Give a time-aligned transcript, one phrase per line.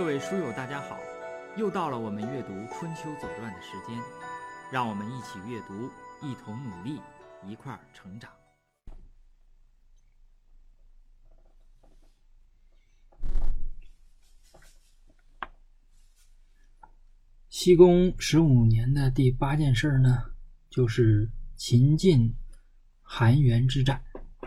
[0.00, 0.98] 各位书友，大家好！
[1.58, 4.02] 又到了我们阅读《春秋左传》的时间，
[4.72, 5.90] 让我们一起阅读，
[6.22, 6.98] 一同努力，
[7.46, 8.30] 一块儿成长。
[17.50, 20.24] 西宫十五年的第八件事呢，
[20.70, 22.34] 就是秦晋
[23.02, 24.02] 韩元之战。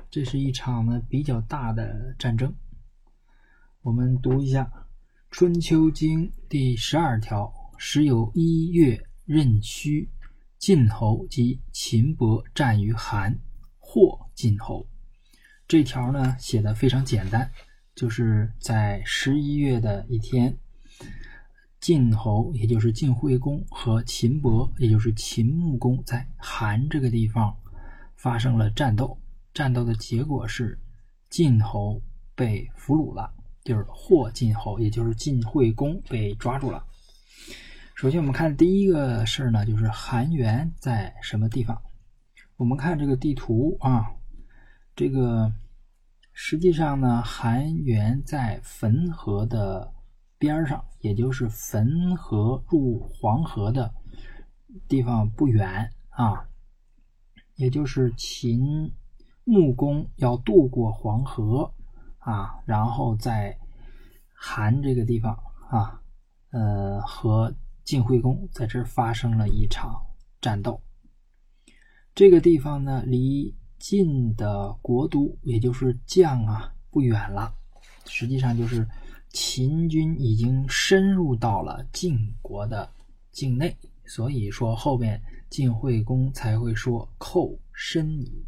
[0.10, 2.52] 这是一场呢比较大的战争。
[3.82, 4.64] 我们读一下
[5.34, 10.08] 《春秋经》第十二条：“时有一月壬戌，
[10.60, 13.36] 晋侯及秦伯战于韩，
[13.80, 14.86] 获晋侯。”
[15.68, 17.50] 这条呢写的非常简单，
[17.96, 20.56] 就是在十一月的一天，
[21.80, 27.58] 晋侯也就是晋惠公和秦伯也就是秦穆公在韩这个地方
[28.16, 29.18] 发生了战斗。
[29.52, 30.80] 战斗的结果是
[31.32, 32.00] 晋侯
[32.36, 33.34] 被俘虏了，
[33.64, 36.84] 就是获晋侯，也就是晋惠公被抓住了。
[37.96, 41.82] 首先，我们看第一个事儿呢，就是韩元在什么地方？
[42.58, 44.12] 我们看这个地图啊，
[44.96, 45.52] 这个
[46.32, 49.94] 实际上呢，韩元在汾河的
[50.38, 53.94] 边上，也就是汾河入黄河的
[54.88, 56.48] 地方不远啊，
[57.56, 58.92] 也就是秦。
[59.46, 61.70] 穆公要渡过黄河
[62.24, 63.58] 啊，然后在
[64.34, 65.38] 韩这个地方
[65.70, 66.02] 啊，
[66.52, 70.02] 呃，和晋惠公在这儿发生了一场
[70.40, 70.82] 战斗。
[72.16, 77.54] 这个地方呢，离晋的国都，也就是绛啊，不远了。
[78.06, 78.88] 实际上就是
[79.30, 82.90] 秦军已经深入到了晋国的
[83.32, 88.46] 境内，所以说后面晋惠公才会说“寇深矣”。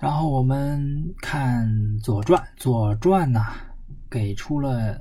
[0.00, 1.68] 然后我们看
[2.02, 3.44] 《左传》，《左传》呢
[4.08, 4.98] 给出了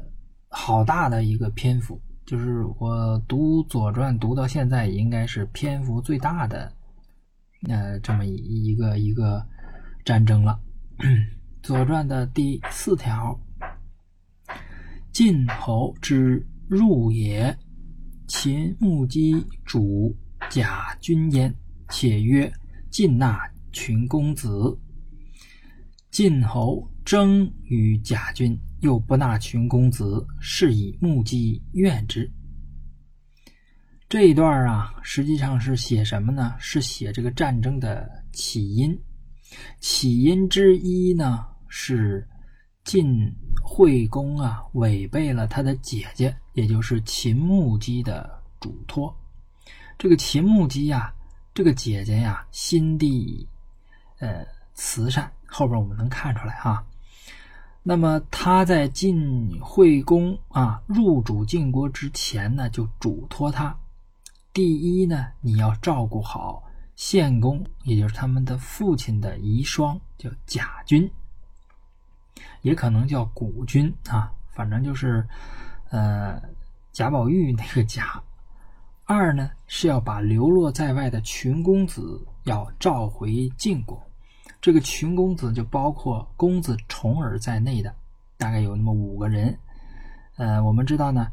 [0.50, 6.70] 好大的一个篇幅，就是我读《左传》读到现在，应该是篇幅最大的，
[7.70, 9.42] 呃，这么一一个一个
[10.04, 10.60] 战争了。
[11.64, 13.40] 《左传》的第四条：
[15.14, 17.58] 晋侯之入也，
[18.28, 20.14] 秦穆姬主
[20.50, 21.56] 贾君焉，
[21.88, 22.52] 且曰
[22.92, 23.40] ：“晋纳
[23.72, 24.78] 群公子。”
[26.12, 32.30] 晋侯争与贾君，又不纳群公子，是以目击怨之。
[34.08, 36.56] 这一段啊，实际上是写什么呢？
[36.58, 39.00] 是写这个战争的起因。
[39.80, 42.28] 起因之一呢，是
[42.84, 43.32] 晋
[43.64, 49.16] 惠公啊违背了他的姐姐，也就是秦穆姬的嘱托。
[49.96, 51.14] 这个秦穆姬呀，
[51.54, 53.48] 这个姐姐呀，心地
[54.18, 54.44] 呃
[54.74, 55.32] 慈善。
[55.50, 56.86] 后边我们能看出来哈，
[57.82, 63.76] 那么他在晋惠公啊入主晋国之前呢，就嘱托他：
[64.54, 66.64] 第一呢，你要照顾好
[66.96, 71.12] 献公，也就是他们的父亲的遗孀，叫贾君，
[72.62, 75.28] 也可能叫古君啊，反正就是
[75.90, 76.42] 呃
[76.92, 78.22] 贾宝玉那个贾。
[79.06, 84.09] 二呢，是要把流落在外的群公子要召回晋国。
[84.62, 87.96] 这个群公子就包括公子重耳在内的，
[88.38, 89.58] 大概有那么五个人。
[90.36, 91.32] 呃，我们知道呢，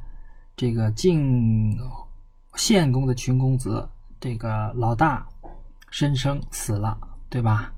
[0.57, 1.77] 这个晋
[2.55, 3.89] 献公的群公子，
[4.21, 5.27] 这个老大
[5.91, 6.99] 申生死了，
[7.29, 7.73] 对吧？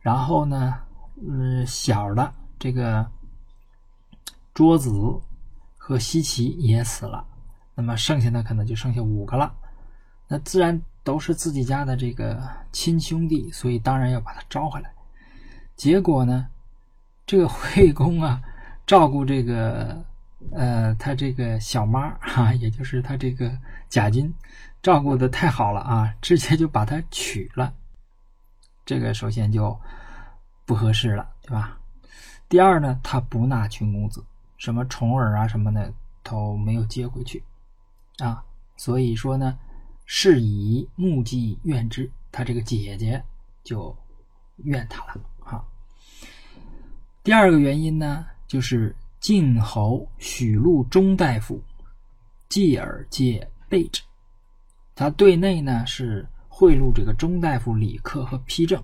[0.00, 0.74] 然后呢，
[1.16, 3.06] 嗯，小的这个
[4.54, 4.90] 桌子
[5.76, 7.26] 和西岐也死了，
[7.74, 9.54] 那么剩下的可能就剩下五个了。
[10.28, 10.80] 那自然。
[11.08, 12.38] 都是自己家的这个
[12.70, 14.92] 亲兄弟，所以当然要把他招回来。
[15.74, 16.46] 结果呢，
[17.24, 18.42] 这个惠公啊，
[18.86, 20.04] 照顾这个
[20.52, 23.50] 呃他这个小妈哈， 也就是他这个
[23.88, 24.30] 贾君，
[24.82, 27.72] 照顾的太好了啊，直接就把他娶了。
[28.84, 29.74] 这个首先就
[30.66, 31.78] 不合适了，对吧？
[32.50, 34.22] 第二呢，他不纳群公子，
[34.58, 35.90] 什么重耳啊什么的
[36.22, 37.42] 都没有接回去
[38.18, 38.44] 啊，
[38.76, 39.58] 所以说呢。
[40.10, 43.22] 是以目击怨之，他这个姐姐
[43.62, 43.94] 就
[44.64, 45.62] 怨他了啊。
[47.22, 51.62] 第二个原因呢，就是晋侯许禄中大夫，
[52.48, 54.02] 继而借备之。
[54.94, 58.82] 他对内呢是贿赂这个中大夫李克和丕正，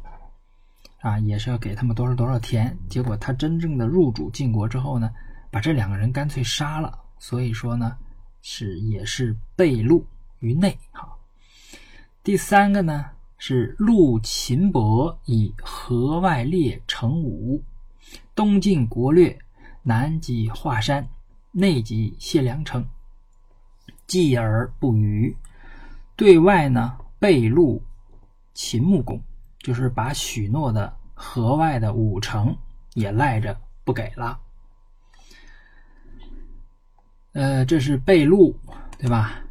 [1.00, 2.76] 啊，也是要给他们多少多少田。
[2.86, 5.10] 结果他真正的入主晋国之后呢，
[5.50, 6.98] 把这两个人干脆杀了。
[7.18, 7.96] 所以说呢，
[8.42, 10.04] 是也是被戮
[10.40, 11.13] 于内哈。
[12.24, 13.04] 第三个呢
[13.36, 17.62] 是陆秦伯以河外列成武，
[18.34, 19.38] 东晋国略，
[19.82, 21.06] 南击华山，
[21.52, 22.82] 内击解良城，
[24.06, 25.36] 继而不语。
[26.16, 27.82] 对外呢，备录
[28.54, 29.22] 秦穆公，
[29.58, 32.56] 就是把许诺的河外的五城
[32.94, 33.54] 也赖着
[33.84, 34.40] 不给了。
[37.32, 38.58] 呃，这是备录，
[38.96, 39.44] 对吧？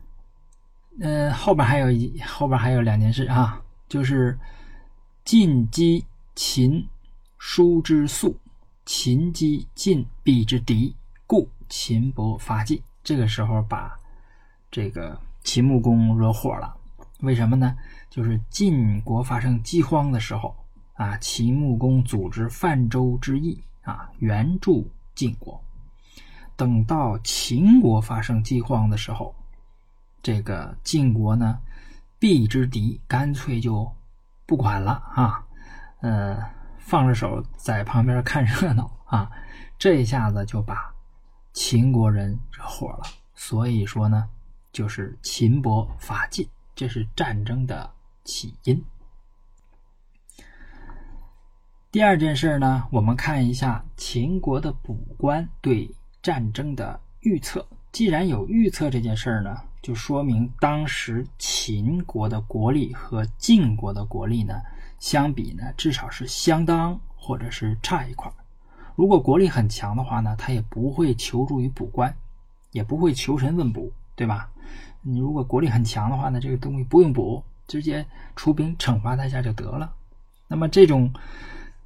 [1.01, 4.37] 呃，后边还有一后边还有两件事啊，就是
[5.25, 6.05] 晋击
[6.35, 6.87] 秦，
[7.39, 8.29] 叔之速；
[8.85, 10.95] 秦击晋，必之敌，
[11.25, 12.81] 故秦伯伐晋。
[13.03, 13.91] 这个时候把
[14.69, 16.75] 这个秦穆公惹火了，
[17.21, 17.75] 为什么呢？
[18.09, 20.55] 就是晋国发生饥荒的时候
[20.93, 25.59] 啊，秦穆公组织泛舟之役啊，援助晋国。
[26.55, 29.33] 等到秦国发生饥荒的时候，
[30.23, 31.59] 这个晋国呢，
[32.17, 33.93] 避之敌，干脆就
[34.47, 35.45] 不管了啊，
[36.01, 36.43] 呃，
[36.79, 39.29] 放着手在旁边看热闹啊，
[39.77, 40.91] 这一下子就把
[41.51, 43.03] 秦国人惹火了。
[43.35, 44.27] 所以说呢，
[44.71, 47.91] 就是秦伯伐晋，这是战争的
[48.23, 48.83] 起因。
[51.91, 55.93] 第二件事呢，我们看一下秦国的卜官对。
[56.23, 64.59] 战争的预测，既然有预测这件事儿呢，就说明当时秦国的国力和晋国的国力呢
[64.99, 68.33] 相比呢，至少是相当或者是差一块儿。
[68.95, 72.11] 如果国力很强的话呢，他也不会求助于卜官，
[72.71, 74.49] 也不会求神问卜，对吧？
[75.03, 78.03] 你如果国力很强的话呢，这个东西不用卜，直接
[78.35, 79.93] 出兵惩罚他一下就得了。
[80.47, 81.13] 那么这种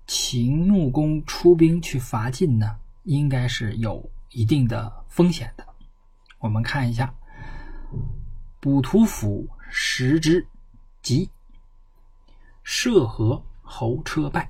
[0.05, 4.09] 秦穆公出兵去伐晋呢，应该是有。
[4.31, 5.65] 一定的风险的，
[6.47, 7.13] 我们看一下，
[8.61, 10.47] 卜图府十之
[11.01, 11.29] 吉，
[12.63, 14.49] 涉河侯车败。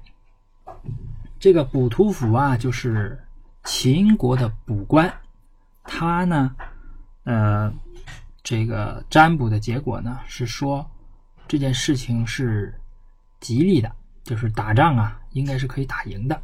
[1.39, 3.19] 这个卜图府啊，就是
[3.63, 5.11] 秦国的卜官，
[5.83, 6.55] 他呢，
[7.23, 7.73] 呃，
[8.43, 10.87] 这个占卜的结果呢是说
[11.47, 12.79] 这件事情是
[13.39, 13.91] 吉利的，
[14.23, 16.39] 就是打仗啊，应该是可以打赢的。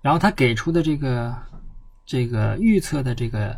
[0.00, 1.36] 然后他给出的这个。
[2.04, 3.56] 这个预测的这个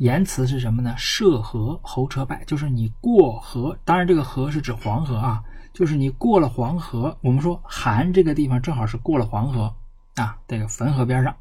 [0.00, 0.94] 言辞是什么呢？
[0.96, 5.42] 涉河侯车败，就是你过河，当然这个河是指黄河啊，
[5.74, 7.14] 就是你过了黄河。
[7.20, 9.70] 我们说韩这个地方正好是过了黄河
[10.14, 11.36] 啊，这个汾河边上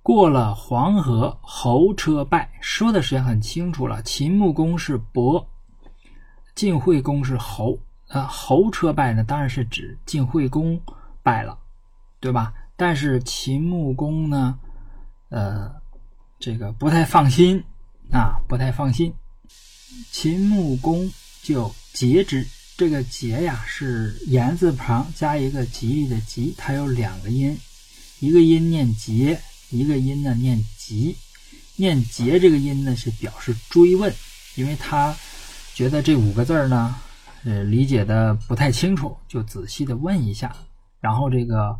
[0.00, 4.00] 过了黄河，侯车败，说的时间很清楚了。
[4.02, 5.44] 秦穆公是伯，
[6.54, 7.76] 晋惠公是侯，
[8.10, 10.80] 啊，侯车败呢，当然是指晋惠公
[11.20, 11.58] 败了，
[12.20, 12.54] 对吧？
[12.76, 14.56] 但是秦穆公呢？
[15.28, 15.74] 呃，
[16.46, 17.64] 这个不太放心
[18.12, 19.12] 啊，不太放心。
[20.12, 21.10] 秦穆公
[21.42, 22.46] 就节之，
[22.76, 27.58] 这个节呀是言字旁加一个吉利的吉，它有两个音，
[28.20, 29.40] 一个音念节，
[29.70, 31.16] 一个音呢念吉。
[31.74, 34.14] 念节这个音呢是表示追问，
[34.54, 35.16] 因为他
[35.74, 36.94] 觉得这五个字呢，
[37.42, 40.54] 呃，理解的不太清楚，就仔细的问一下，
[41.00, 41.76] 然后这个。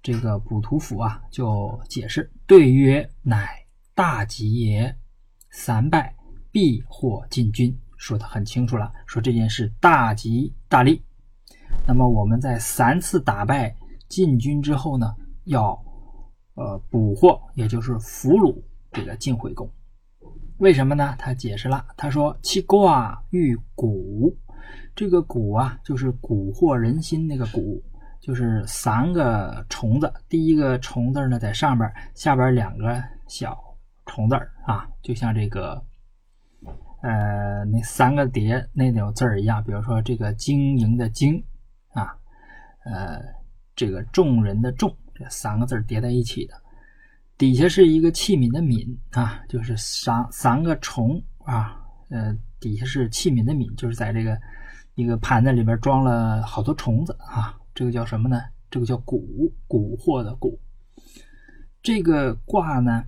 [0.00, 3.48] 这个卜图府啊，就解释对曰：“乃
[3.98, 4.96] 大吉也，
[5.50, 6.14] 三败
[6.52, 11.02] 必获晋军。”说的很清楚了，说这件事大吉大利。
[11.84, 13.74] 那么我们在三次打败
[14.08, 15.12] 晋军之后呢，
[15.46, 15.76] 要
[16.54, 18.56] 呃捕获，也就是俘虏
[18.92, 19.68] 这个晋惠公。
[20.58, 21.16] 为什么呢？
[21.18, 24.32] 他解释了，他说：“其卦欲蛊，
[24.94, 27.82] 这个蛊啊，就是蛊惑人心那个蛊。”
[28.22, 33.58] 就是三个虫子，第一个虫字呢在上边，下边两个小
[34.08, 35.80] 虫字儿啊，就像这个
[37.02, 39.62] 呃那三个叠那种字儿一样。
[39.62, 41.40] 比如说这个经营的经
[41.92, 42.18] 啊，
[42.84, 43.20] 呃
[43.76, 46.54] 这个众人的众这三个字叠在一起的，
[47.36, 54.36] 底下是一个器皿的皿啊，就是三三个虫啊，呃底下是器皿的皿，就是在这个
[54.96, 57.56] 一个盘子里边装了好多虫子啊。
[57.74, 58.42] 这个叫什么呢？
[58.68, 59.22] 这个叫蛊，
[59.68, 60.58] 蛊惑的蛊。
[61.80, 63.04] 这个卦呢，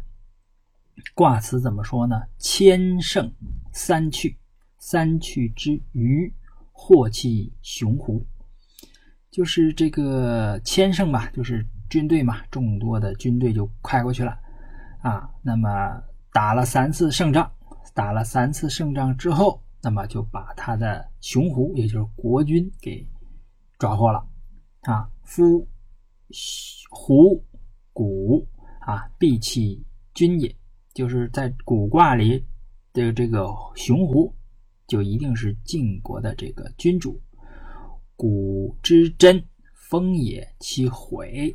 [1.15, 2.23] 卦辞怎么说呢？
[2.39, 3.33] 千胜
[3.73, 4.37] 三去，
[4.79, 6.33] 三去之余，
[6.73, 8.25] 祸气雄狐。
[9.31, 14.37] 就是这个千胜吧，就是军队嘛，众多的军队就开过去了
[15.03, 15.31] 啊。
[15.43, 16.03] 那么
[16.33, 17.51] 打了三次胜仗，
[17.95, 23.09] 打了三次胜仗之后，那么就把他的雄狐，也就是国军给
[23.79, 24.27] 抓获了。
[24.83, 25.69] 啊，夫
[26.91, 27.45] 狐
[27.93, 28.45] 谷
[28.81, 30.53] 啊，必弃君也，
[31.01, 32.45] 就是在古卦里
[32.93, 34.31] 的这个雄狐，
[34.87, 37.19] 就一定是晋国的这个君主。
[38.17, 39.43] 古之真，
[39.89, 41.51] 风也，其毁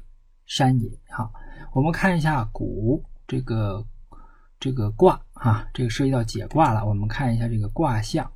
[0.48, 0.90] 山也。
[1.10, 1.32] 哈，
[1.76, 3.86] 我们看一下古这个
[4.60, 6.84] 这个卦啊，这个涉及到解卦了。
[6.84, 8.32] 我们看一下这个卦象。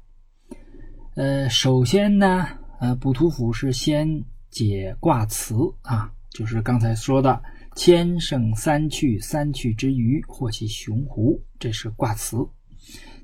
[1.15, 2.45] 呃，首先呢，
[2.79, 7.41] 呃，卜图府是先解卦辞啊，就是刚才说的
[7.75, 12.37] “千胜三去，三去之余，或其雄狐”，这是卦辞。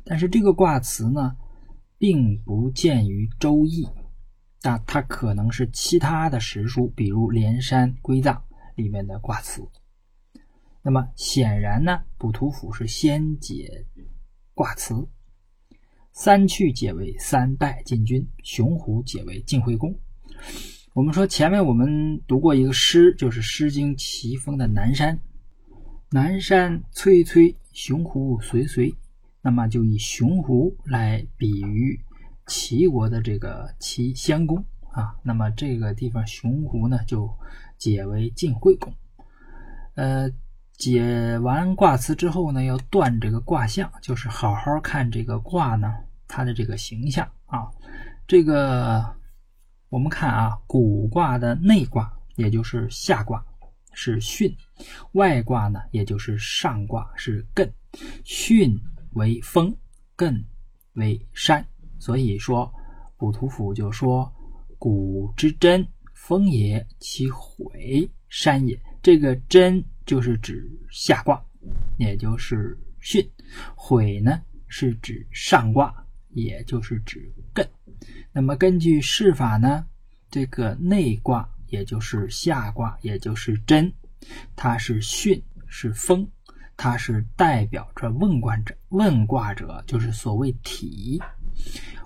[0.03, 1.35] 但是这个卦辞呢，
[1.97, 3.83] 并不见于《周易》，
[4.61, 8.35] 那它可能是其他的史书，比如《连山归藏》
[8.75, 9.61] 里面的卦辞。
[10.81, 13.85] 那么显然呢，卜图府是先解
[14.53, 15.07] 卦辞。
[16.13, 19.93] 三去解为三败进军，雄狐解为晋惠公。
[20.95, 25.13] 我们说前面我们读过一个诗，就是《诗经·齐风》的《南山》。
[26.09, 28.95] 南山崔崔，雄狐随随。
[29.41, 31.99] 那么就以雄狐来比喻
[32.47, 35.17] 齐国的这个齐襄公啊。
[35.21, 37.29] 那么这个地方雄狐呢，就
[37.77, 38.93] 解为晋惠公。
[39.95, 40.31] 呃，
[40.77, 45.93] 解完卦辞之后呢，要断这个卦象，就是好好看这个卦呢。
[46.25, 47.67] 它的这个形象啊，
[48.25, 49.05] 这个
[49.95, 53.41] 我们看啊，古卦的内卦也就是下卦
[53.93, 54.53] 是巽，
[55.13, 57.71] 外卦呢也就是上卦是艮，
[58.25, 58.77] 巽
[59.13, 59.73] 为风，
[60.17, 60.43] 艮
[60.95, 61.65] 为山，
[61.97, 62.69] 所以说
[63.15, 64.29] 卜图甫就说
[64.77, 68.77] 古之真，风也，其毁山也。
[69.01, 71.41] 这个真就是指下卦，
[71.95, 73.25] 也就是巽，
[73.77, 76.04] 悔呢是指上卦。
[76.35, 77.65] 也就是指艮，
[78.33, 79.85] 那么根据释法呢，
[80.29, 83.91] 这个内卦也就是下卦，也就是真，
[84.53, 86.27] 它是巽，是风，
[86.75, 91.21] 它是代表着问卦者，问卦者就是所谓体。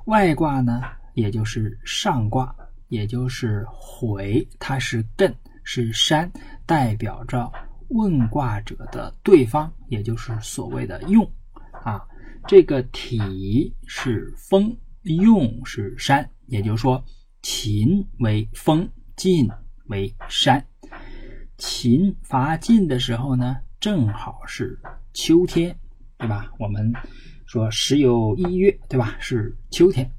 [0.06, 0.84] 外卦呢，
[1.16, 2.56] 也就是上卦，
[2.88, 5.34] 也就是回，它是艮，
[5.64, 6.32] 是山，
[6.68, 7.52] 代表着
[7.88, 11.28] 问卦者的对方，也就是所谓的用
[11.84, 12.06] 啊。
[12.50, 17.06] 这个体是风，用是山，也就是说，
[17.44, 19.48] 秦为风，晋
[19.86, 20.66] 为山。
[21.60, 24.80] 秦伐晋的时候呢，正好是
[25.14, 25.78] 秋天，
[26.18, 26.52] 对吧？
[26.58, 26.92] 我们
[27.46, 29.16] 说时有一月，对吧？
[29.20, 30.12] 是秋天。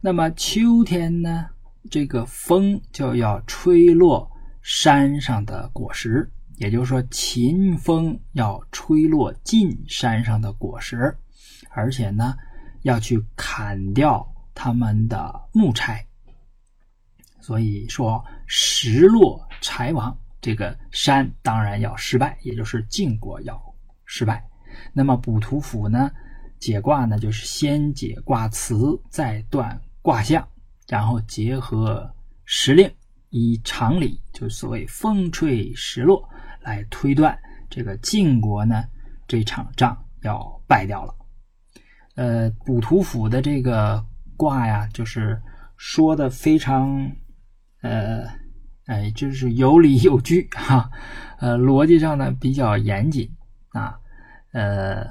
[0.00, 1.46] 那么秋天呢，
[1.88, 4.28] 这个风就要吹落
[4.60, 11.16] 山上的果实，也就是说，秦风要吹落晋山上的果实。
[11.74, 12.36] 而且呢，
[12.82, 16.06] 要去砍掉他们的木柴，
[17.40, 23.60] 所以说石落柴亡，这个山当然要失败，也就是晋国要
[24.04, 24.46] 失败。
[24.92, 26.10] 那么卜图府呢，
[26.60, 30.46] 解卦呢，就是先解卦辞，再断卦象，
[30.86, 32.08] 然后结合
[32.44, 32.90] 时令，
[33.30, 36.28] 以常理，就所谓风吹石落
[36.60, 37.36] 来推断
[37.68, 38.84] 这个晋国呢
[39.26, 41.14] 这场仗要败掉了。
[42.14, 44.04] 呃，卜图府的这个
[44.36, 45.40] 卦呀，就是
[45.76, 47.10] 说的非常，
[47.82, 48.24] 呃，
[48.86, 50.90] 哎，就是有理有据哈，
[51.40, 53.28] 呃，逻辑上呢比较严谨
[53.70, 53.98] 啊，
[54.52, 55.06] 呃，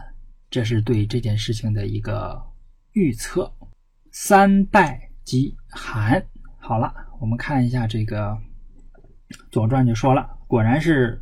[0.49, 2.41] 这是对这件事情的一个
[2.93, 3.51] 预测。
[4.11, 6.23] 三败即寒，
[6.59, 8.29] 好了，我们看一下这个
[9.51, 11.19] 《左传》就说了，果然是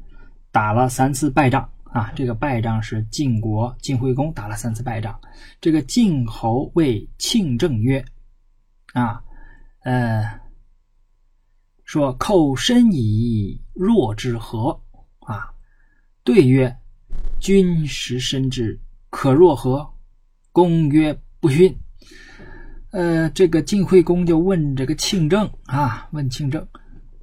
[0.51, 1.70] 打了三次败仗。
[1.91, 5.19] 啊，这个败仗是晋国晋惠公打了三次败仗。
[5.59, 8.03] 这个晋侯谓庆正曰
[8.93, 9.21] ：“啊，
[9.83, 10.39] 呃，
[11.83, 14.81] 说寇深矣，若之何？”
[15.27, 15.51] 啊，
[16.23, 16.73] 对曰
[17.41, 18.79] ：“君实深之，
[19.09, 19.93] 可若何？”
[20.53, 21.77] 公曰：“不逊。”
[22.91, 26.65] 呃，这个晋惠公就问这个庆正啊，问庆正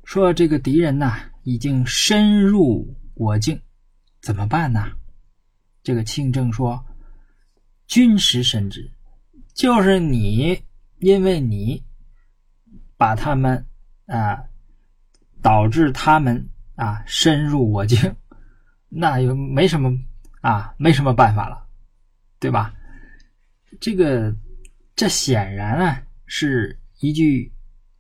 [0.04, 3.58] 说：“这个敌人呐，已经深入我境。”
[4.20, 4.92] 怎么办呢？
[5.82, 6.84] 这个庆正说
[7.86, 8.92] ：“君实深知，
[9.54, 10.62] 就是你，
[10.98, 11.82] 因为你
[12.96, 13.66] 把他们
[14.06, 14.44] 啊，
[15.40, 18.16] 导致他们啊深入我境，
[18.88, 19.90] 那又没什么
[20.42, 21.66] 啊，没什么办法了，
[22.38, 22.74] 对吧？
[23.80, 24.36] 这个
[24.94, 27.50] 这显然啊是一句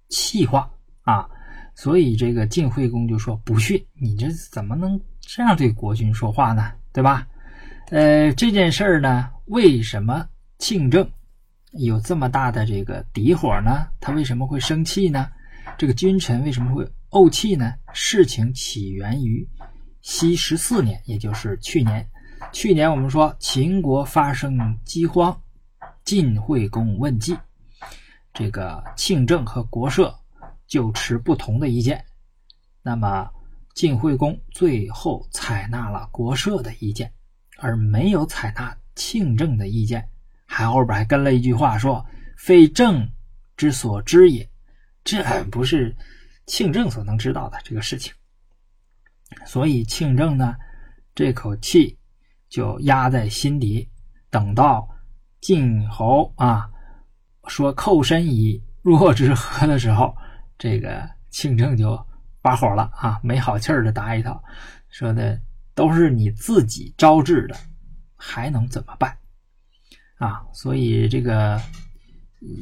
[0.08, 0.70] 气话
[1.02, 1.30] 啊，
[1.74, 7.28] 所以这个晋惠公就说：不逊，你这怎么能？”这样对国君说话呢，对吧？
[7.90, 10.26] 呃，这件事儿呢，为什么
[10.58, 11.06] 庆正
[11.72, 13.86] 有这么大的这个底火呢？
[14.00, 15.28] 他为什么会生气呢？
[15.76, 17.74] 这个君臣为什么会怄气呢？
[17.92, 19.46] 事情起源于
[20.00, 22.08] 西十四年，也就是去年。
[22.50, 25.38] 去年我们说秦国发生饥荒，
[26.04, 27.36] 晋惠公问计，
[28.32, 30.18] 这个庆政和国社
[30.66, 32.02] 就持不同的意见。
[32.82, 33.28] 那么。
[33.78, 37.12] 晋惠公最后采纳了国社的意见，
[37.58, 40.08] 而没有采纳庆政的意见，
[40.46, 42.04] 还后边还跟了一句话说
[42.36, 43.08] ：“非政
[43.56, 44.50] 之所知也。”
[45.04, 45.96] 这不是
[46.44, 48.12] 庆政所能知道的这个事情。
[49.46, 50.56] 所以庆政呢，
[51.14, 51.96] 这口气
[52.48, 53.88] 就压在心底，
[54.28, 54.88] 等到
[55.40, 56.68] 晋侯啊
[57.46, 60.16] 说“寇身以若之何”的时候，
[60.58, 62.07] 这个庆政就。
[62.48, 63.20] 发火了啊！
[63.22, 64.42] 没好气儿的答一套，
[64.88, 65.38] 说的
[65.74, 67.54] 都是你自己招致的，
[68.16, 69.14] 还能怎么办
[70.16, 70.40] 啊？
[70.54, 71.60] 所以这个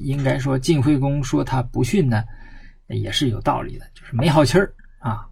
[0.02, 2.24] 应该说晋惠公说他不逊呢，
[2.88, 5.24] 也是有道理的，就是没好气儿啊。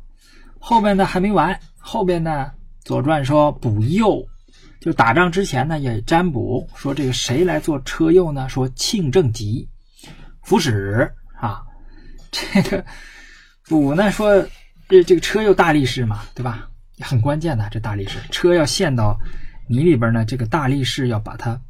[0.61, 2.53] 后边呢还没完，后边呢
[2.87, 4.25] 《左传》说补右，
[4.81, 8.49] 就打仗之前呢也占卜说这个谁来做车右呢？
[8.49, 9.69] 说庆正吉，
[10.45, 11.61] 福使啊，
[12.31, 12.85] 这个。
[13.69, 14.47] 补呢说，
[14.89, 16.71] 这这个车又大力士嘛，对吧？
[17.01, 19.19] 很关键的，这大力士车要陷到
[19.69, 21.61] 泥里边呢，这个大力士要把它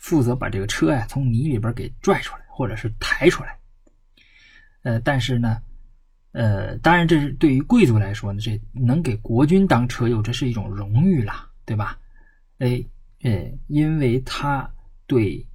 [0.00, 3.56] 负责把这个车呀从泥里边给拽出来，或者是抬出来。
[4.82, 5.62] 呃，但是呢，
[6.32, 11.98] 呃，当然这是对于贵族来说呢，这能给国君当车右，这是一种荣誉啦，对吧？
[12.58, 12.84] 哎，
[13.22, 14.68] 呃，因为他
[15.06, 15.46] 对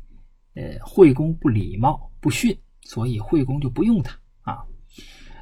[0.55, 4.17] 呃惠公不礼貌不训，所以惠公就不用他。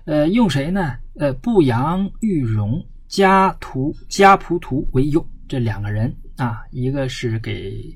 [0.05, 0.97] 呃，用谁呢？
[1.15, 7.95] 呃，不阳、玉荣、家图、家仆图为右，这两个人啊，一个是给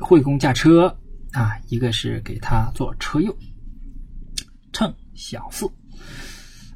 [0.00, 0.86] 惠公驾车
[1.32, 3.36] 啊，一个是给他做车右。
[4.72, 5.66] 乘小四，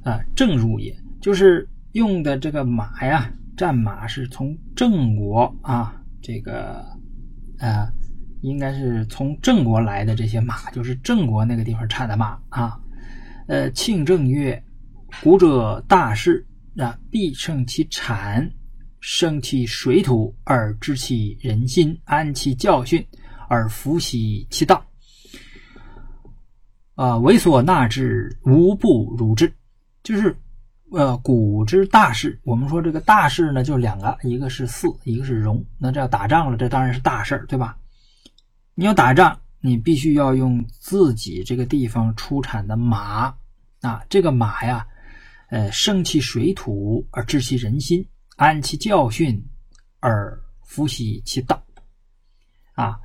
[0.02, 6.84] 啊，正入也，就是用的这个马呀，战马是从郑国啊，这个
[7.58, 7.86] 呃，
[8.40, 12.80] 应该是从郑国来的这些马，就是郑国那个地方产的马啊。
[13.50, 14.62] 呃，庆正曰
[15.24, 16.46] ：“古者大事
[16.78, 18.48] 啊，必胜其产，
[19.00, 23.04] 生其水土，而知其人心，安其教训，
[23.48, 24.86] 而服习其道。
[26.94, 29.52] 啊，为所纳之，无不如之。
[30.04, 30.32] 就是
[30.92, 35.60] 呃，古之大事，我们说这个大事呢，就两个，一个是祀，一个是戎。
[35.76, 37.76] 那这要打仗了，这当然是大事儿，对吧？
[38.76, 43.34] 你要打仗，你必须要用自己这个地方出产的马。”
[43.80, 44.86] 啊，这个马呀，
[45.48, 49.42] 呃，生其水土而知其人心，安其教训
[50.00, 51.62] 而服习其道。
[52.74, 52.98] 啊，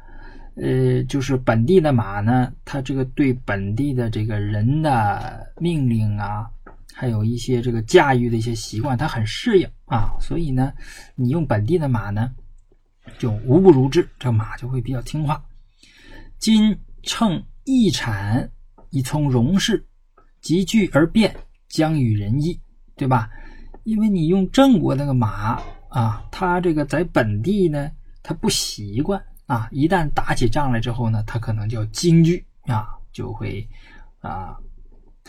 [0.55, 6.49] 呃，就是本地的马呢，它这个对本地的这个人的命令啊，
[6.93, 10.17] 还有一些这个驾驭的一些习惯，它很适应啊。
[10.19, 10.73] 所以呢，
[11.15, 12.33] 你用本地的马呢，
[13.17, 15.41] 就无不如之，这马就会比较听话。
[16.37, 18.51] 今乘易产
[18.89, 19.85] 以从戎士。
[20.45, 21.35] 急聚而变，
[21.67, 22.61] 将与人异，
[22.95, 23.27] 对吧？
[23.83, 29.67] 因为你用郑国那个马啊，它这个在本地呢，它不习惯啊。
[29.71, 33.67] 一旦打起仗来之后呢，它可能就要惊惧啊，就会
[34.19, 34.55] 啊，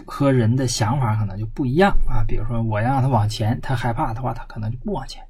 [0.05, 2.22] 和人的想法可能就不一样啊。
[2.29, 5.22] 比如说，我让他往前，他害怕的话，他可能就不往前。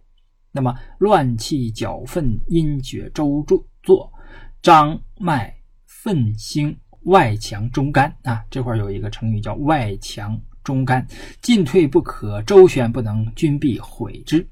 [0.51, 4.13] 那么，乱气搅粪，阴血周注作，
[4.61, 6.77] 张脉愤兴。
[7.07, 11.07] 外强中干啊，这块有一个成语叫外强中干，
[11.41, 14.47] 进退不可周旋，不能君必毁之。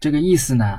[0.00, 0.78] 这个意思呢，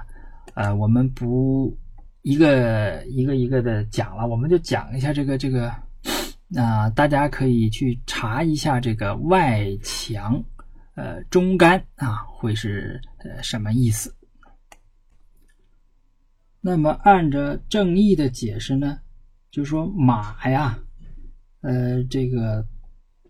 [0.53, 1.75] 呃，我们不
[2.21, 5.69] 一个一个一个的讲了，我们就讲一下这个这个，
[6.55, 10.43] 啊，大家可以去查一下这个外强，
[10.95, 14.15] 呃，中干啊，会是呃什么意思？
[16.61, 18.99] 那么按照正义的解释呢？
[19.51, 20.77] 就说马呀，
[21.61, 22.65] 呃，这个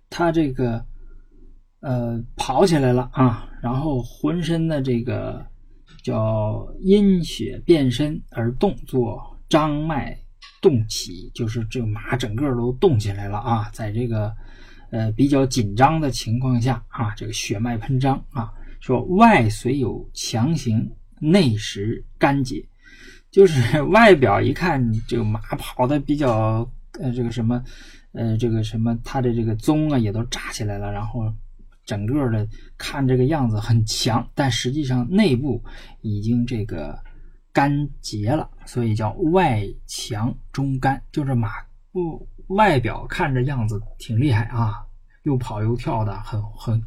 [0.10, 0.86] 他这个
[1.80, 5.46] 呃跑起来了啊，然后浑身的这个
[6.04, 10.18] 叫阴血变身而动作张脉
[10.62, 14.36] 动起，就是这个马整个都动起来了啊，在这个
[14.92, 18.52] 呃比较紧张的情况下啊，这个血脉喷张啊，
[18.82, 20.90] 说外虽有强行，
[21.22, 22.68] 内实干结。
[23.32, 27.64] 就是 外表一看，这个马跑的比较，呃，这个什么，
[28.14, 31.34] 呃，这个什么，它的这个鬃啊也都炸起来了，然后
[31.86, 35.64] 整个的看这个样子很强，但实际上内部
[36.02, 36.98] 已经这个
[37.54, 41.02] 干结了，所以叫外强中干。
[41.12, 41.50] 就是马
[41.92, 44.86] 不外表看着样子挺厉害啊，
[45.24, 46.82] 又跑又跳的，很很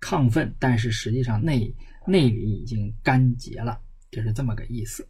[0.00, 1.72] 亢奋，但是实际上内
[2.06, 3.78] 内里已经干结了，
[4.10, 5.06] 就是这么个意思。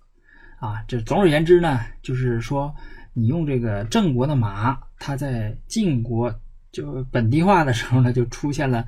[0.59, 2.75] 啊，这总而言之呢，就是说，
[3.12, 6.35] 你用这个郑国的马，它在晋国
[6.73, 8.85] 就本地化的时候呢，就出现了，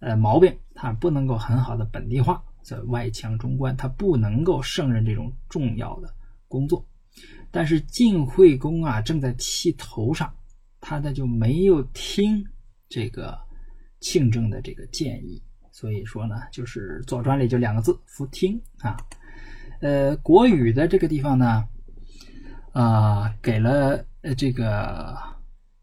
[0.00, 6.12] 呃毛病，他不能够很好的本地化，在外强中关，他不能够胜任这种重要的
[6.48, 6.84] 工作。
[7.52, 10.34] 但是晋惠公啊，正在气头上，
[10.80, 12.44] 他呢就没有听
[12.88, 13.38] 这个
[14.00, 18.96] 庆政的这个建议，所以说呢，就是《左传》里就两个字“弗听”啊。
[19.82, 21.64] 呃，国语的这个地方呢，
[22.70, 25.18] 啊，给了呃这个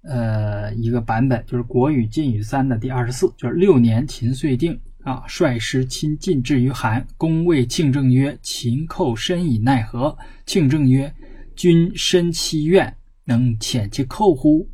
[0.04, 11.14] 呃一个版本，就是《国语晋语三》的第二十四，就是六年秦遂定啊，率师亲进至于韩，公谓庆政曰：“秦寇深以奈何？”庆政曰
[11.54, 14.66] ：“君深其怨，能遣其寇乎？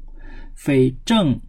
[0.54, 1.42] 非政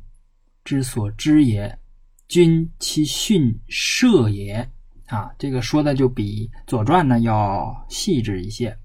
[0.65, 1.79] 之所知也。
[2.27, 4.67] 君其训射也。”
[5.07, 8.77] 啊，这个说的就比《左传》呢要细致一些。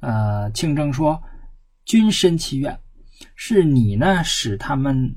[0.00, 1.20] 呃，庆征说
[1.84, 2.78] ：“君深其怨，
[3.34, 5.16] 是你呢使他们，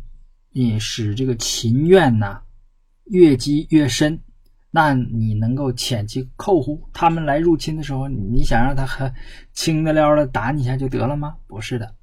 [0.52, 2.42] 你使这个秦怨呢
[3.06, 4.20] 越积越深。
[4.72, 6.90] 那你能够遣其寇乎？
[6.92, 9.14] 他们来入侵的时候，你想让他
[9.54, 11.36] 轻的了的打你一下就得了吗？
[11.48, 11.96] 不是的。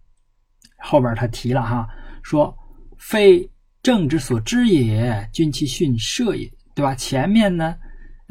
[0.79, 1.89] 后边他提了哈，
[2.23, 2.57] 说
[2.97, 3.49] 非
[3.83, 6.95] 政之所知也，君其训射也，对吧？
[6.95, 7.77] 前面呢？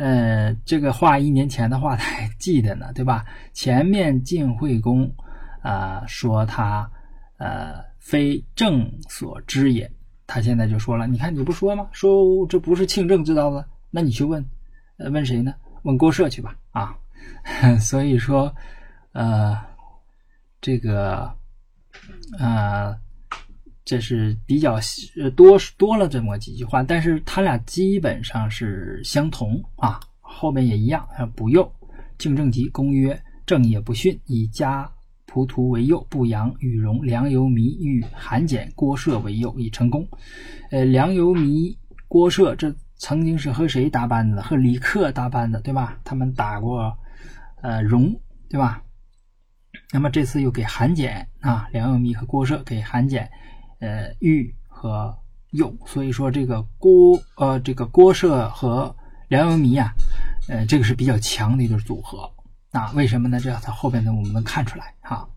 [0.02, 3.24] 呃，这个话一年前的话他还记得呢，对吧？
[3.54, 5.14] 前面晋惠公
[5.62, 6.90] 啊说他
[7.38, 9.92] 呃非正所知也，
[10.26, 11.88] 他现在就说了，你看你不说吗？
[11.92, 14.44] 说这不是庆正知道的，那你去问，
[14.98, 15.54] 呃问谁呢？
[15.84, 16.98] 问郭射去吧啊！
[17.80, 18.56] 所以说
[19.12, 19.56] 呃
[20.62, 21.32] 这个
[22.40, 22.98] 啊
[23.84, 24.80] 这是比较
[25.36, 31.08] 多多了这么几句话，但是他俩基本上是相同啊，后面也一样。
[31.36, 31.70] 不佑，
[32.17, 34.89] 敬正吉公曰：正也不逊，以家
[35.28, 37.04] 仆徒为右，不扬与荣。
[37.04, 40.08] 梁由弥与韩简、郭射为右，以成功。
[40.70, 41.76] 呃，梁由弥、
[42.08, 44.39] 郭射这曾经是和谁搭班子？
[44.41, 45.98] 和李克搭班子，对吧？
[46.04, 46.96] 他们打过
[47.63, 48.15] 呃荣，
[48.48, 48.84] 对吧？
[49.91, 53.30] 那么这次又给韩简啊，梁由弥和郭射给韩简。
[53.82, 55.17] 呃，玉和
[55.50, 58.96] 右，所以说这个郭呃，这个郭射和
[59.28, 59.91] 梁由弥啊，
[60.48, 62.32] 呃，这个是比较强的一对组合
[62.72, 62.91] 啊。
[62.91, 63.39] 为什么呢？
[63.39, 65.28] 这样它后边呢，我们能看出来哈。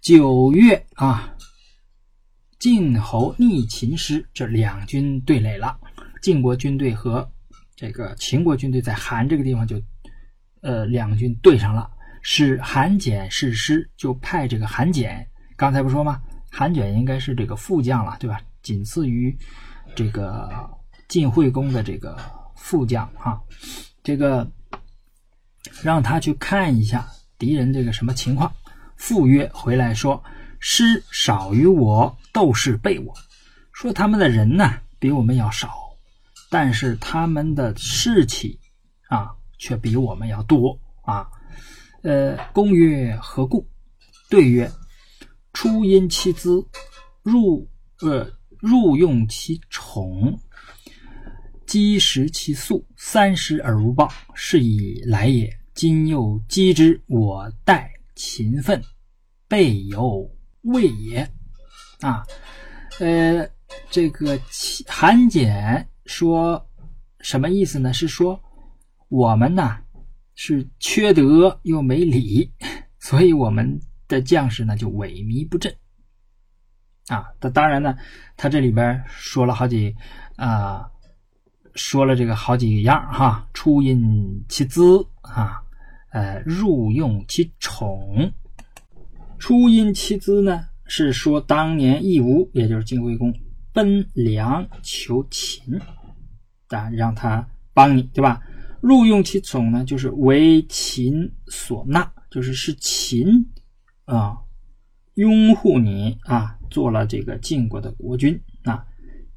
[0.00, 1.36] 九月啊，
[2.58, 5.78] 晋侯逆秦师，这两军对垒了。
[6.22, 7.30] 晋国军队和
[7.76, 9.78] 这个秦国军队在韩这个地方就
[10.62, 11.90] 呃两军对上了，
[12.22, 15.28] 使韩简誓师，就派这个韩简。
[15.56, 16.20] 刚才不说吗？
[16.50, 18.40] 韩卷应该是这个副将了，对吧？
[18.62, 19.36] 仅次于
[19.96, 20.70] 这个
[21.08, 22.16] 晋惠公的这个
[22.54, 23.40] 副将啊。
[24.02, 24.48] 这个
[25.82, 28.52] 让他去看一下敌人这个什么情况。
[28.96, 30.22] 赴约回来说，
[30.60, 33.12] 师少于我，斗士备我。
[33.72, 35.74] 说他们的人呢比我们要少，
[36.50, 38.60] 但是他们的士气
[39.08, 41.28] 啊却比我们要多啊。
[42.02, 43.68] 呃，公曰何故？
[44.30, 44.70] 对曰。
[45.54, 46.66] 出因其资，
[47.22, 47.66] 入
[48.00, 50.38] 呃入用其宠，
[51.64, 55.48] 积食其粟，三十而无报，是以来也。
[55.72, 58.82] 今又击之，我待勤奋，
[59.48, 60.30] 备有
[60.62, 61.28] 未也。
[62.00, 62.26] 啊，
[62.98, 63.48] 呃，
[63.90, 64.38] 这个
[64.86, 66.68] 韩简说
[67.20, 67.92] 什么意思呢？
[67.92, 68.38] 是说
[69.08, 69.78] 我们呢
[70.34, 72.50] 是缺德又没礼，
[72.98, 73.80] 所以我们。
[74.08, 75.74] 的将士呢就萎靡不振
[77.08, 77.96] 啊，他当然呢，
[78.36, 79.94] 他这里边说了好几
[80.36, 80.88] 啊，
[81.74, 85.60] 说了这个好几样哈，出因其资啊，
[86.12, 88.32] 呃，入用其宠。
[89.38, 93.34] 出因其资呢，是说当年义乌，也就是晋惠公
[93.72, 95.78] 奔梁求秦，
[96.68, 98.40] 啊，让他帮你，对吧？
[98.80, 103.26] 入用其宠呢，就是为秦所纳，就是是秦。
[104.04, 104.36] 啊，
[105.14, 108.84] 拥护你啊，做了这个晋国的国君啊，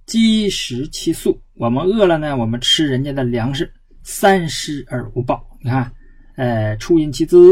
[0.06, 1.39] 积食其粟。
[1.56, 3.71] 我们饿了呢，我们吃人家的粮食，
[4.03, 5.45] 三施而无报。
[5.62, 5.91] 你看，
[6.36, 7.51] 呃，出因其资，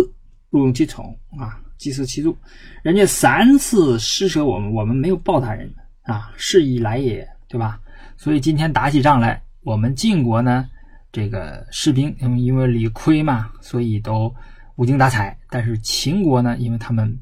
[0.50, 2.36] 入用其宠啊，积食其粟。
[2.84, 5.74] 人家三次施舍我们，我们没有报答人
[6.04, 7.80] 啊，是以来也，对吧？
[8.18, 10.70] 所以今天打起仗来，我们晋国呢，
[11.12, 14.34] 这个士兵因为理亏嘛，所以都。
[14.76, 17.18] 无精打采，但是秦国呢，因为他们，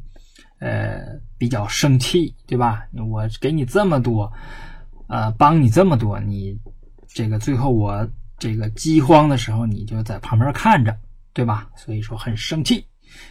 [0.60, 2.88] 呃，比较生气，对吧？
[3.08, 4.32] 我给你这么多，
[5.08, 6.60] 呃，帮你这么多，你
[7.08, 8.08] 这个最后我
[8.40, 10.98] 这个饥荒的时候，你就在旁边看着，
[11.32, 11.70] 对吧？
[11.76, 12.86] 所以说很生气，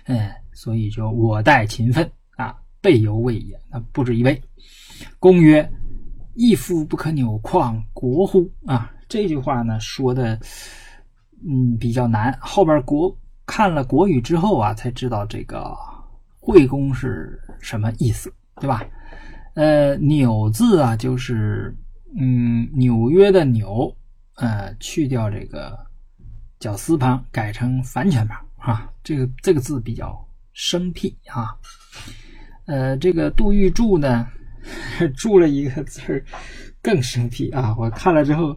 [0.04, 4.40] 嗯，所以就我待勤奋啊，备犹未也，那不止一位。
[5.18, 5.68] 公曰：
[6.34, 8.48] 义父不可扭，况国乎？
[8.66, 10.38] 啊，这句话呢说的，
[11.44, 12.38] 嗯，比较难。
[12.40, 13.14] 后边国
[13.54, 15.76] 看了国语之后啊，才知道这个
[16.40, 18.82] 惠公是什么意思，对吧？
[19.52, 21.76] 呃，纽字啊，就是
[22.18, 23.94] 嗯，纽约的纽，
[24.36, 25.78] 呃，去掉这个
[26.60, 28.90] 绞丝旁，改成反犬旁啊。
[29.04, 31.54] 这个这个字比较生僻啊。
[32.64, 34.26] 呃，这个杜预注呢，
[35.14, 36.24] 注了一个字儿，
[36.80, 37.76] 更生僻啊！
[37.78, 38.56] 我看了之后，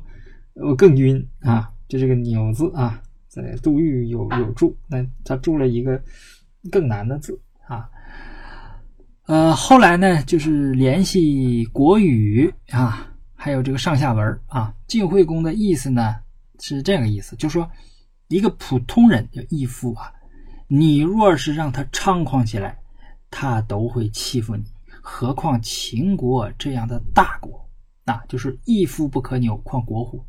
[0.53, 1.69] 我更晕啊！
[1.89, 3.01] 就这个纽字啊，
[3.35, 6.01] 在杜预有有注，那他注了一个
[6.71, 7.89] 更难的字啊。
[9.25, 14.73] 呃，后来呢，就是联系国语啊，还有这个上下文啊。
[14.87, 16.15] 晋惠公的意思呢
[16.61, 17.69] 是这个意思，就说
[18.29, 20.13] 一个普通人叫义父啊，
[20.69, 22.79] 你若是让他猖狂起来，
[23.29, 24.63] 他都会欺负你，
[25.01, 27.67] 何况秦国这样的大国
[28.05, 28.23] 啊？
[28.29, 30.23] 就是义父不可扭，况国乎？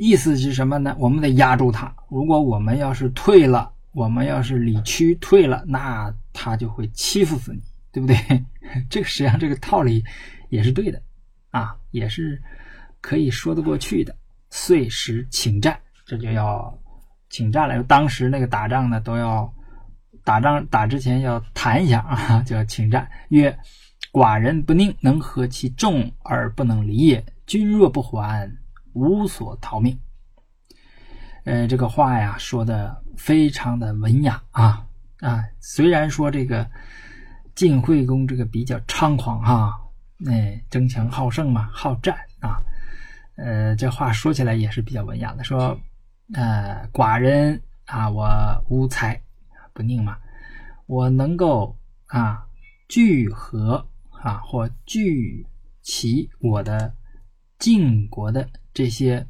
[0.00, 0.96] 意思是什么呢？
[0.98, 3.70] 我们得压住他，如果我们要是退了。
[3.92, 7.60] 我们要是理屈退了，那他就会欺负死你，
[7.90, 8.16] 对不对？
[8.88, 10.04] 这个实际上这个道理
[10.48, 11.02] 也是对的
[11.50, 12.40] 啊，也是
[13.00, 14.14] 可以说得过去的。
[14.48, 16.72] 遂时请战，这就要
[17.30, 17.82] 请战了。
[17.82, 19.52] 当时那个打仗呢，都要
[20.22, 23.10] 打仗打之前要谈一下啊， 就要请战。
[23.30, 23.58] 曰：
[24.12, 27.24] 寡人不宁，能合其众而不能离也。
[27.44, 28.48] 君若不还，
[29.00, 29.98] 无所逃命。
[31.44, 34.86] 呃，这个话呀，说的非常的文雅啊
[35.20, 35.42] 啊！
[35.58, 36.70] 虽然说这个
[37.54, 39.80] 晋惠公这个比较猖狂哈，
[40.26, 42.60] 哎，争强好胜嘛，好战啊，
[43.36, 45.42] 呃，这话说起来也是比较文雅的。
[45.42, 45.80] 说，
[46.34, 48.28] 呃，寡人啊，我
[48.68, 49.18] 无才
[49.72, 50.18] 不宁嘛，
[50.84, 51.74] 我能够
[52.06, 52.46] 啊
[52.86, 55.46] 聚合啊或聚
[55.80, 56.92] 齐我的
[57.58, 59.26] 晋国的这些。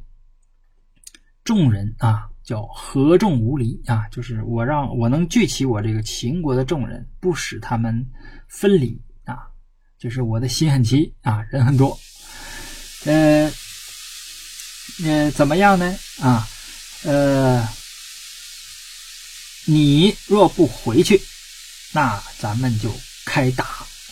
[1.43, 8.05] 众人啊，叫合众无离啊，就是我让我能聚起我这个秦国的众人，不使他们
[8.47, 9.49] 分离啊，
[9.97, 11.99] 就是我的心很齐啊，人很多，
[13.05, 13.51] 呃，
[15.03, 15.97] 呃，怎么样呢？
[16.21, 16.47] 啊，
[17.05, 17.67] 呃，
[19.65, 21.19] 你若不回去，
[21.91, 22.93] 那咱们就
[23.25, 23.65] 开打，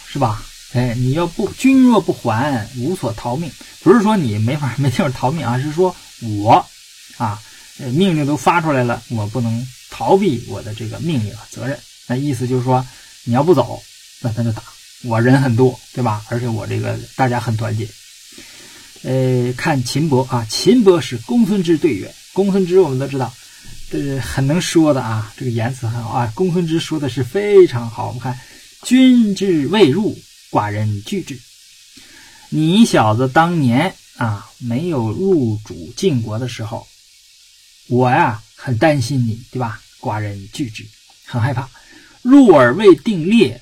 [0.08, 0.44] 是吧？
[0.73, 3.51] 哎，你要不君若不还，无所逃命。
[3.82, 6.65] 不是说你没法没地方逃命啊，是说我。
[7.17, 7.41] 啊，
[7.93, 11.77] 命令都发出来了，我不能逃避我的这个命令和责任。
[12.08, 12.86] 那意思就是说，
[13.25, 13.82] 你要不走，
[14.21, 14.63] 那咱就打。
[15.03, 16.25] 我人很多，对吧？
[16.29, 17.88] 而且我这个大家很团结。
[19.03, 23.34] 呃，看秦伯啊，秦伯是公孙之对员：“公孙之我们都知道，
[23.89, 26.32] 这很能说的啊，这个言辞很好啊。
[26.36, 28.08] 公孙之说的是非常好。
[28.08, 28.38] 我们看，
[28.84, 30.17] 君之未入，
[30.49, 31.39] 寡人拒之。
[32.49, 36.88] 你小子当年啊，没有入主晋国的时候。”
[37.89, 39.81] 我呀，很担心你，对吧？
[39.99, 40.85] 寡人拒之，
[41.25, 41.67] 很害怕。
[42.21, 43.59] 入而未定列，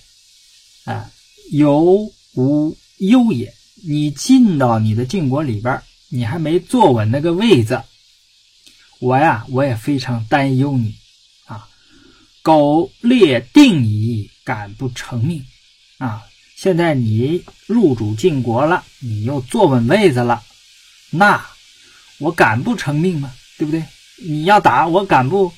[0.84, 1.10] 啊，
[1.52, 3.54] 犹无忧也。
[3.86, 7.82] 你进到你的晋国里边，你还没坐稳那个位子，
[9.00, 10.94] 我呀，我也非常担忧你
[11.46, 11.70] 啊。
[12.42, 15.46] 苟列定矣，敢不成命？
[16.00, 16.27] 啊，
[16.58, 20.42] 现在你入主晋国了，你又坐稳位子了，
[21.12, 21.46] 那
[22.18, 23.32] 我敢不成命吗？
[23.60, 23.84] 对不对？
[24.28, 25.54] 你要打我敢不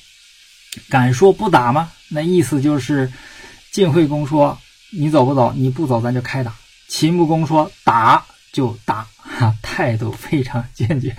[0.90, 1.90] 敢说不打吗？
[2.08, 3.10] 那意思就是
[3.70, 4.58] 晋惠公说
[4.90, 5.54] 你走不走？
[5.54, 6.54] 你不走咱就开打。
[6.86, 11.16] 秦穆公说打就打，哈，态度非常坚决。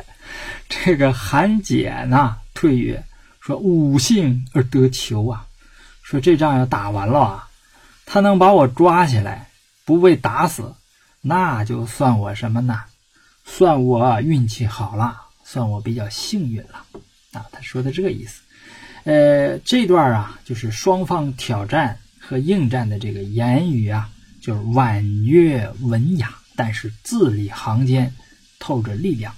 [0.70, 3.04] 这个韩简呐退曰
[3.40, 5.48] 说五幸而得求啊，
[6.04, 7.50] 说这仗要打完了啊，
[8.06, 9.48] 他能把我抓起来
[9.96, 10.74] 不被打死，
[11.22, 12.82] 那就算我什么呢？
[13.44, 16.86] 算我运气好了，算我比较幸运了。
[17.34, 18.42] 啊，他说的这个意思，
[19.04, 24.10] 呃，这段啊，就是双方挑战和应战的这个言语啊，
[24.42, 28.14] 就是婉约文雅，但是字里行间
[28.60, 29.34] 透着力量。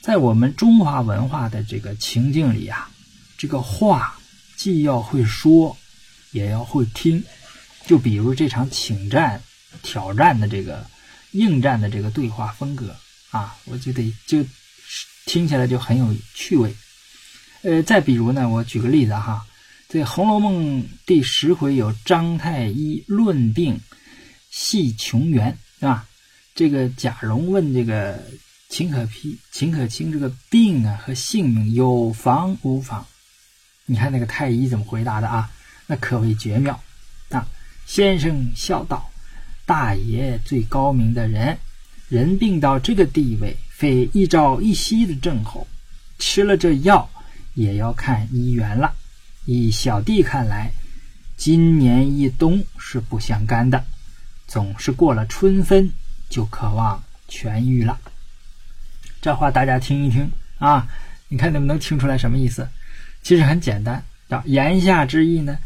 [0.00, 2.90] 在我们中华文化的这个情境里啊，
[3.36, 4.18] 这个话
[4.56, 5.76] 既要会说，
[6.32, 7.22] 也要会听。
[7.88, 9.42] 就比如这场请战、
[9.82, 10.86] 挑战的这个
[11.32, 12.94] 应战的这个对话风格
[13.32, 14.46] 啊，我觉得就。
[15.26, 16.74] 听起来就很有趣味，
[17.60, 19.46] 呃，再比如呢，我举个例子哈，
[19.86, 23.78] 在《红楼梦》第十回有张太医论病
[24.50, 26.06] 系穷源，是吧？
[26.54, 28.24] 这个贾蓉问这个
[28.70, 33.04] 秦可批、秦可卿这个病啊和性命有防无防？
[33.84, 35.50] 你看那个太医怎么回答的啊？
[35.86, 36.82] 那可谓绝妙！
[37.88, 39.10] 先生笑道
[39.64, 41.56] ：“大爷最高明的人，
[42.10, 45.66] 人病到这个地位，非一朝一夕的症候，
[46.18, 47.08] 吃了这药
[47.54, 48.94] 也要看医缘了。
[49.46, 50.70] 以小弟看来，
[51.38, 53.82] 今年一冬是不相干的，
[54.46, 55.90] 总是过了春分
[56.28, 57.98] 就渴望痊愈了。
[59.22, 60.86] 这话大家听一听啊，
[61.28, 62.68] 你看能不能听出来什么意思？
[63.22, 65.58] 其实很简单，啊，言下之意呢，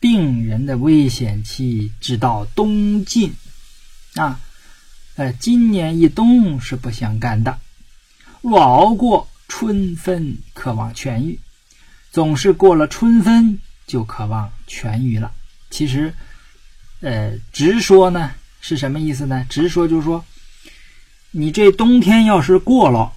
[0.00, 3.34] 病人的危险期直到冬尽，
[4.14, 4.40] 啊，
[5.16, 7.58] 呃，今年一冬是不相干的。
[8.40, 11.38] 若熬过春分，渴望痊愈，
[12.10, 15.30] 总是过了春分就渴望痊愈了。
[15.68, 16.14] 其实，
[17.00, 18.32] 呃，直说呢
[18.62, 19.46] 是什么意思呢？
[19.50, 20.24] 直说就是说，
[21.30, 23.12] 你这冬天要是过了，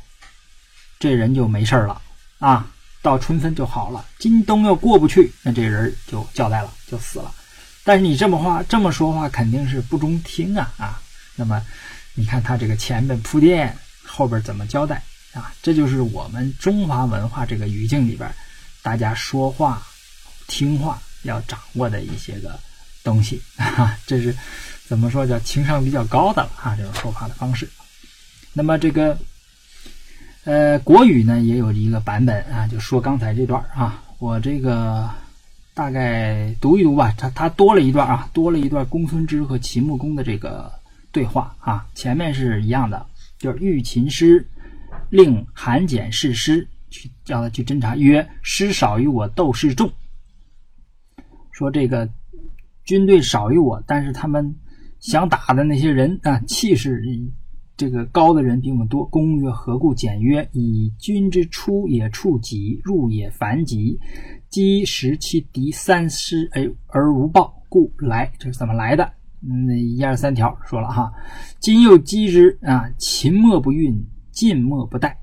[1.00, 2.02] 这人就没事了
[2.40, 2.73] 啊。
[3.04, 7.30] 到春分就好了，今冬要过不去，那这人就交代了，就死了。
[7.84, 11.02] 但是你这么话这么说话，肯定是不中听啊啊！
[11.36, 11.62] 那么
[12.14, 15.54] 你看他这个前面铺垫，后边怎么交代啊？
[15.62, 18.34] 这就是我们中华文化这个语境里边，
[18.82, 19.86] 大家说话
[20.48, 22.58] 听话要掌握的一些个
[23.04, 23.98] 东西啊。
[24.08, 24.34] 这是
[24.88, 26.74] 怎么说叫情商比较高的了啊？
[26.78, 27.70] 这种说话的方式。
[28.54, 29.18] 那么这个。
[30.46, 35.10] 呃，国语呢也有一个版本啊，就说刚才这段啊，我这个
[35.74, 37.14] 大概读一读吧。
[37.18, 40.70] 他他多了一段啊，多了一段公孙之和秦穆公的这个
[41.14, 41.88] 对话啊。
[41.96, 43.06] 前面是一样的，
[43.40, 44.46] 就是欲秦师
[45.10, 49.90] 令韩简试师，去叫他去侦查，曰：师少于我，斗士众。
[51.54, 52.10] 说这个
[52.84, 54.56] 军队少于我，但是他们
[55.00, 57.02] 想打的那些人啊，气势。
[57.76, 59.04] 这个高的人比我们多。
[59.06, 60.48] 公曰：“何故简曰？
[60.52, 64.00] 以君之出也处己，入也烦己，
[64.50, 68.32] 击食其敌三师哎而无报，故来。
[68.38, 69.12] 这是怎么来的？
[69.42, 71.12] 嗯，一二三条说了哈。
[71.60, 75.18] 今又击之啊，秦莫不运，晋莫不待，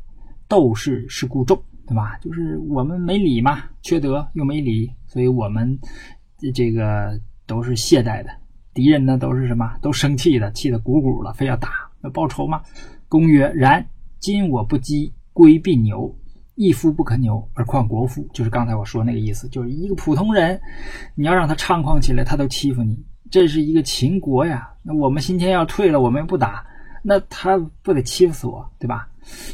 [0.49, 2.19] 斗士是故众，对吧？
[2.19, 5.79] 就是我们没礼嘛，缺德又没礼，所以我们
[6.53, 8.31] 这个都是懈怠的。
[8.75, 9.73] 敌人呢，都是什么？
[9.81, 11.69] 都生气的，气得鼓鼓了，非要打。”
[12.03, 12.63] 要报仇吗？
[13.09, 13.85] 公曰：“然。
[14.19, 16.15] 今我不击，归必牛。
[16.55, 18.29] 一夫不可牛，而况国夫？
[18.35, 20.61] 就是刚才我说那个意思，就是一个普通人，
[21.15, 23.03] 你要让他猖狂起来，他都欺负你。
[23.31, 24.71] 这是一个秦国呀。
[24.83, 26.63] 那我们今天要退了，我们不打，
[27.03, 29.09] 那他不得欺负死我，对吧？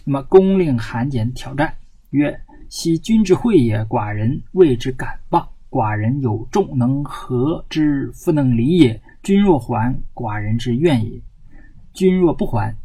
[0.05, 1.73] 那么公令韩简挑战，
[2.11, 2.37] 曰：
[2.69, 5.49] 昔君之惠也，寡人为之感报。
[5.71, 9.01] 寡人有众能和之，不能离也。
[9.23, 11.23] 君若还，寡人之愿也。”
[11.97, 12.77] 君若不还，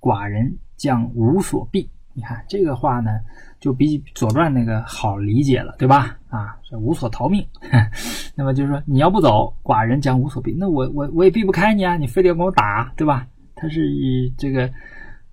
[0.00, 1.88] 寡人将无所避。
[2.14, 3.20] 你看这个话呢，
[3.60, 6.16] 就比《左传》那个好理解了，对吧？
[6.30, 7.46] 啊，无所逃命。
[8.34, 10.56] 那么就是说，你要不走，寡人将无所避。
[10.58, 13.26] 那我我我也避不开你啊，你非得要跟我打，对吧？
[13.54, 14.68] 他是以这个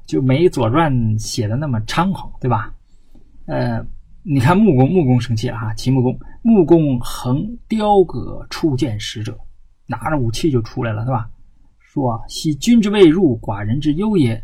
[0.06, 2.73] 就没《左传》写的那么猖狂，对吧？
[3.45, 3.84] 呃，
[4.23, 9.39] 你看穆公，穆公生气了哈，秦穆公，穆公横雕戈出见使者，
[9.88, 11.30] 拿着武器就出来了，对吧？
[11.95, 14.38] 说：“昔君之未入，寡人之忧也；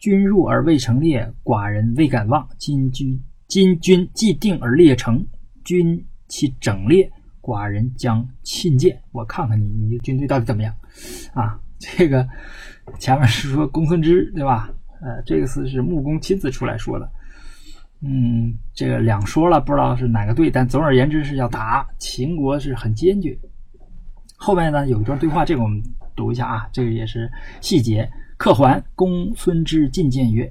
[0.00, 2.44] 君入而未成列，寡人未敢忘。
[2.58, 5.24] 今君今君既定而列成，
[5.62, 7.08] 君其整列，
[7.40, 9.00] 寡人将亲见。
[9.12, 10.74] 我看看你，你的军队到底怎么样？
[11.32, 12.28] 啊，这个
[12.98, 14.68] 前面是说公孙之，对吧？
[15.00, 17.08] 呃，这个词是穆公亲自出来说的。
[18.00, 23.38] 嗯，这个两说了，不知道是哪个对，但总而言之是要打秦国，是很坚决。
[24.34, 25.80] 后面呢有一段对话，这个我们。”
[26.20, 27.30] 读一下啊，这个也是
[27.62, 28.06] 细节。
[28.36, 30.50] 客还，公孙之进谏曰：“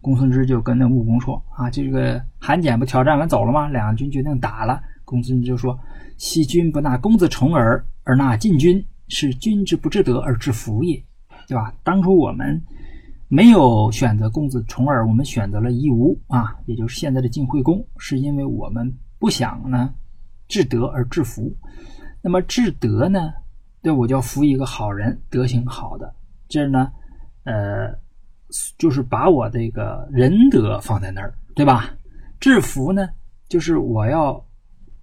[0.00, 3.68] 公孙之就跟那穆公说啊，这个韩简不挑战完走了吗？
[3.68, 4.82] 两军决定打了。
[5.04, 5.78] 公孙之就说
[6.16, 11.02] ：‘昔君不纳公子重耳，而纳晋君，是君之不至德而致福也，
[11.46, 11.74] 对吧？
[11.82, 12.62] 当初我们
[13.28, 19.92] 没有选择公子重耳，我们选择了夷吾啊，也就是现在的晋惠公，是因为我们不想呢
[20.48, 21.54] 至德而致福。
[22.22, 23.32] 那么至德呢？’
[23.84, 26.10] 对，我就要服一个好人，德行好的。
[26.48, 26.90] 这呢，
[27.44, 27.94] 呃，
[28.78, 31.90] 就是把我这个仁德放在那儿，对吧？
[32.40, 33.06] 制服呢，
[33.46, 34.42] 就是我要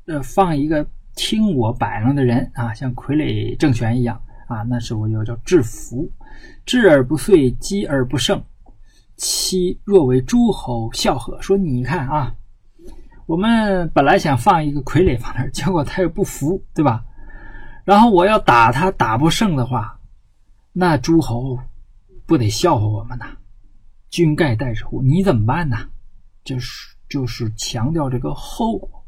[0.07, 0.83] 呃放一个
[1.15, 6.11] 听我摆弄的人啊，像傀儡政权一样啊，那时候就叫制服。
[6.65, 8.43] 智而不遂，积而不胜。
[9.15, 12.33] 妻若为诸侯，笑呵说：“你看啊，
[13.27, 17.03] 我们本来想放一个傀儡放那儿，结果他又不服，对吧？”
[17.83, 19.99] 然后我要打他打不胜的话，
[20.71, 21.59] 那诸侯
[22.25, 23.25] 不得笑话我们呐？
[24.09, 25.01] 君盖代之乎？
[25.01, 25.89] 你怎么办呢？
[26.43, 29.05] 就是就是强调这个后果。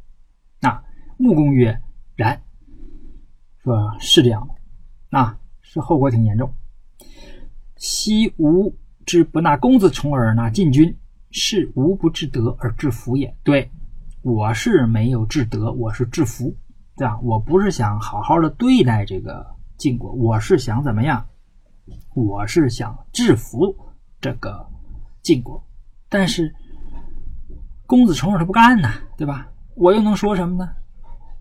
[0.59, 0.83] 那
[1.17, 1.81] 穆公曰
[2.15, 2.41] ：“然。”
[3.63, 5.17] 说是这样的。
[5.17, 6.53] 啊，是后果挺严重。
[7.75, 10.97] 昔吾之不纳公子重而纳晋军，
[11.31, 13.35] 是吾不治德而治福也。
[13.43, 13.69] 对，
[14.21, 16.55] 我是没有治德，我是治福，
[16.95, 17.19] 对吧？
[17.21, 19.45] 我不是想好好的对待这个
[19.77, 21.25] 晋国，我是想怎么样？
[22.15, 23.75] 我是想制服
[24.21, 24.65] 这个
[25.21, 25.61] 晋国，
[26.07, 26.53] 但是
[27.85, 29.49] 公子重耳他不干呐，对吧？
[29.75, 30.69] 我又能说什么呢？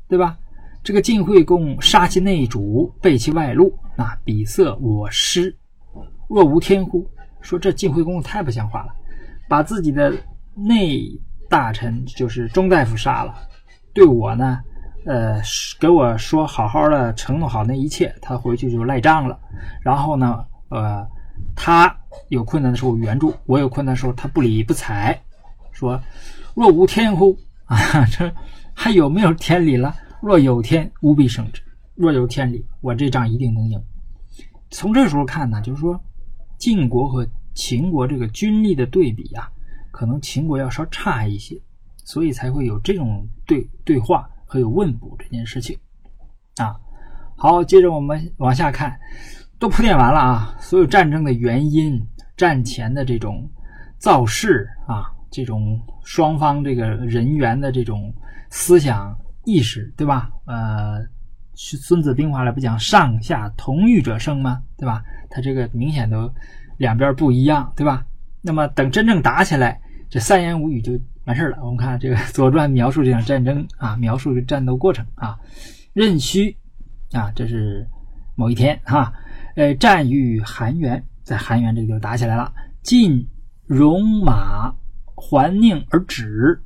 [0.08, 0.38] 对吧？
[0.82, 5.56] 这个晋惠公杀其内主，背其外露，啊，比色我师。
[6.28, 7.08] 若无天乎？
[7.40, 8.94] 说这晋惠公太不像话了，
[9.48, 10.12] 把自己的
[10.54, 11.02] 内
[11.48, 13.34] 大臣就是中大夫杀了，
[13.92, 14.60] 对我呢，
[15.04, 15.40] 呃，
[15.80, 19.38] 给我说好好的承诺好那一切，他回去就赖账了。
[19.82, 21.06] 然后呢，呃，
[21.54, 21.94] 他
[22.28, 25.18] 有困难的时候援助，我有困难的时候他不理不睬，
[25.70, 26.00] 说
[26.54, 27.36] 若无天乎？
[27.66, 27.76] 啊，
[28.06, 28.32] 这
[28.74, 29.94] 还有没有天理了？
[30.20, 31.60] 若有天，吾必胜之；
[31.94, 33.82] 若有天理，我这仗一定能赢。
[34.70, 36.00] 从这时候看呢，就是说。
[36.58, 39.50] 晋国和秦国这个军力的对比啊，
[39.90, 41.60] 可能秦国要稍差一些，
[42.04, 45.74] 所以才会有这种对对话和有问卜这件事情
[46.56, 46.76] 啊。
[47.38, 48.94] 好，接着我们往下看，
[49.58, 51.98] 都铺垫完了啊，所有战争的原因、
[52.36, 53.48] 战前的这种
[53.96, 58.12] 造势啊，这种双方这个人员的这种
[58.50, 60.30] 思想意识，对吧？
[60.44, 61.00] 呃，
[61.54, 64.62] 是《孙子兵法》里不讲“上下同欲者胜”吗？
[64.76, 65.02] 对吧？
[65.30, 66.30] 他这个明显都
[66.76, 68.04] 两边不一样，对吧？
[68.42, 69.80] 那么等真正打起来，
[70.10, 70.92] 这三言五语就
[71.24, 71.58] 完事了。
[71.62, 75.38] 我们看这个《左传》描述这场战争啊，描述这战斗过程啊。
[75.92, 76.56] 壬戌
[77.12, 77.86] 啊，这是
[78.34, 79.12] 某一天哈，
[79.56, 82.52] 呃，战于韩原，在韩原这个地方打起来了。
[82.82, 83.28] 晋
[83.66, 84.74] 戎马
[85.14, 86.62] 还宁而止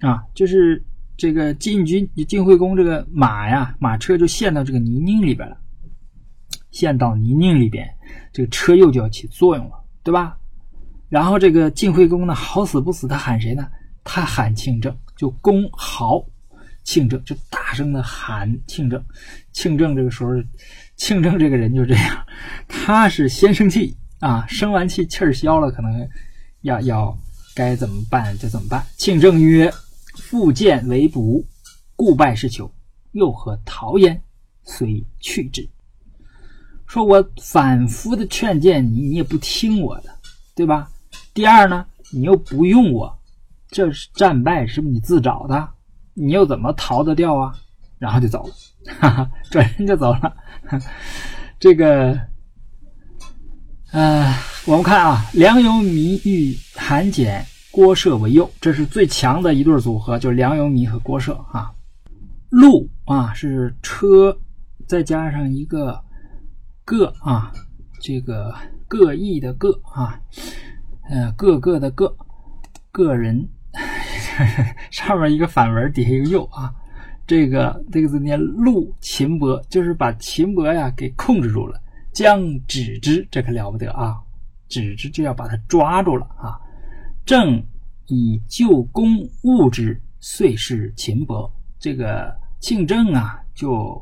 [0.00, 0.82] 啊，就是
[1.16, 5.56] 这个晋军晋惠公这个马呀，马车就陷到这个泥泞里边了。
[6.70, 7.86] 陷到泥泞里边，
[8.32, 10.38] 这个车又就要起作用了，对吧？
[11.10, 13.68] 然后这个晋惠公呢，好死不死，他喊谁呢？
[14.04, 16.24] 他喊庆正，就公豪，
[16.84, 19.04] 庆正就大声的喊庆正。
[19.52, 20.30] 庆正这个时候，
[20.96, 22.26] 庆正这个人就这样，
[22.68, 26.08] 他是先生气啊，生完气气儿消了，可能
[26.62, 27.18] 要要
[27.54, 28.86] 该怎么办就怎么办。
[28.96, 29.70] 庆正曰
[30.16, 31.44] ：“复见为不，
[31.96, 32.72] 故败是求，
[33.12, 34.22] 又何逃焉？
[34.62, 35.68] 遂去之。”
[36.86, 40.10] 说我反复的劝谏你，你也不听我的，
[40.54, 40.89] 对吧？
[41.34, 43.18] 第二呢，你又不用我，
[43.68, 45.68] 这是战败，是不是你自找的？
[46.14, 47.54] 你又怎么逃得掉啊？
[47.98, 48.54] 然后就走了，
[48.98, 50.36] 哈哈，转身就走了。
[51.58, 52.18] 这个，
[53.92, 54.34] 呃，
[54.66, 61.72] 我们看啊，梁由弥与韩简、郭涉为右，这是最强的一对组合，就是梁由弥和郭涉啊。
[62.48, 64.36] 路啊是车，
[64.86, 66.02] 再加上一个。
[66.82, 67.52] 各啊，
[68.00, 68.52] 这个
[68.88, 70.20] 各异的各啊，
[71.10, 72.16] 呃，各个的各，
[72.92, 73.48] 个人
[74.92, 76.72] 上面一个反文，底下一个右啊，
[77.26, 81.80] 这个这个字念陆秦伯，就是把秦伯呀给控制住了，
[82.12, 84.16] 将止之，这可了不得啊，
[84.68, 86.56] 止之就要把他抓住了啊。
[87.26, 87.60] 正
[88.06, 91.52] 以旧公误之，遂是秦伯。
[91.80, 94.00] 这个庆正啊，就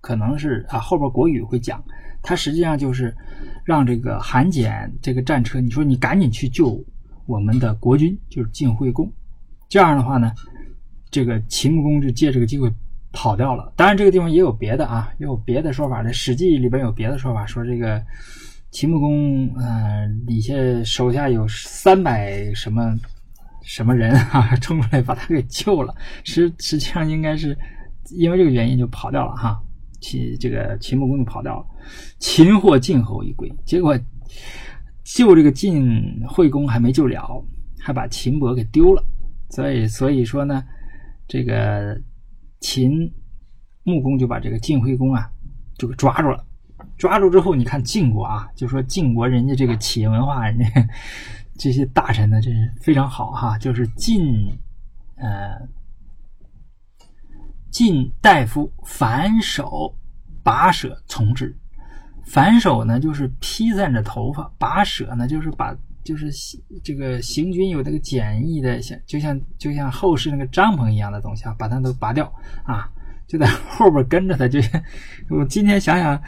[0.00, 1.80] 可能是啊，后边国语会讲。
[2.28, 3.16] 他实际上就是
[3.64, 6.78] 让这个韩简这个战车，你说你赶紧去救
[7.24, 9.10] 我们的国君，就是晋惠公。
[9.66, 10.30] 这样的话呢，
[11.10, 12.70] 这个秦穆公就借这个机会
[13.12, 13.72] 跑掉了。
[13.76, 16.02] 当然，这个地方也有别的啊，也有别的说法。
[16.02, 17.98] 在《史记》里边有别的说法，说这个
[18.72, 20.52] 秦穆公，嗯，底下
[20.84, 22.94] 手下有三百什么
[23.62, 25.94] 什么人啊，冲出来把他给救了。
[26.24, 27.56] 实实际上应该是
[28.10, 29.58] 因为这个原因就跑掉了哈。
[30.00, 31.66] 秦这个秦穆公就跑掉了，
[32.18, 33.98] 擒获晋侯一归，结果
[35.04, 37.44] 救这个晋惠公还没救了，
[37.80, 39.04] 还把秦伯给丢了。
[39.50, 40.62] 所以所以说呢，
[41.26, 42.00] 这个
[42.60, 43.12] 秦
[43.82, 45.30] 穆公就把这个晋惠公啊
[45.78, 46.44] 就给抓住了。
[46.96, 50.88] 抓住之后，你看晋国啊，就说晋国人家这个企业文化，人家
[51.58, 54.22] 这些大臣呢，真是非常好哈，就是晋
[55.16, 55.77] 呃。
[57.70, 59.94] 晋大夫反手
[60.42, 61.54] 拔舍从之，
[62.24, 66.30] 反手呢就是披散着头发，拔舍呢就是把就是
[66.82, 72.32] 这个行军有这个简易的像就像就像后世那个帐篷一样的东西啊，把它都拔掉
[72.64, 72.88] 啊，
[73.26, 74.82] 就在后边跟着他，就像
[75.28, 76.18] 我今天想想，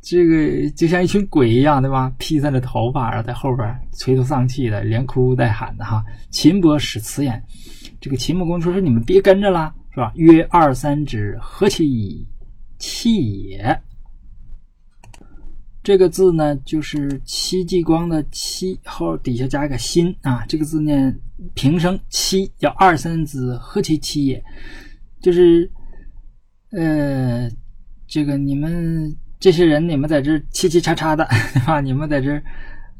[0.00, 2.10] 这个就像一群鬼一样，对吧？
[2.16, 6.02] 披散着头发，然后在后边垂头丧气的，连哭带喊的哈。
[6.30, 7.42] 秦伯使辞言，
[8.00, 9.74] 这个秦穆公说说你们别跟着了。
[9.98, 10.12] 是吧？
[10.14, 12.24] 曰二三之何其以
[12.78, 13.82] 气也？
[15.82, 21.12] 这个字呢，就是戚继光的戚后底下加一个心啊，这个字念
[21.54, 24.44] 平声戚，叫二三子何其戚也，
[25.20, 25.68] 就是
[26.70, 27.50] 呃，
[28.06, 31.80] 这个你们这些人，你们在这儿嘁嘁叉叉的， 对吧？
[31.80, 32.40] 你们在这儿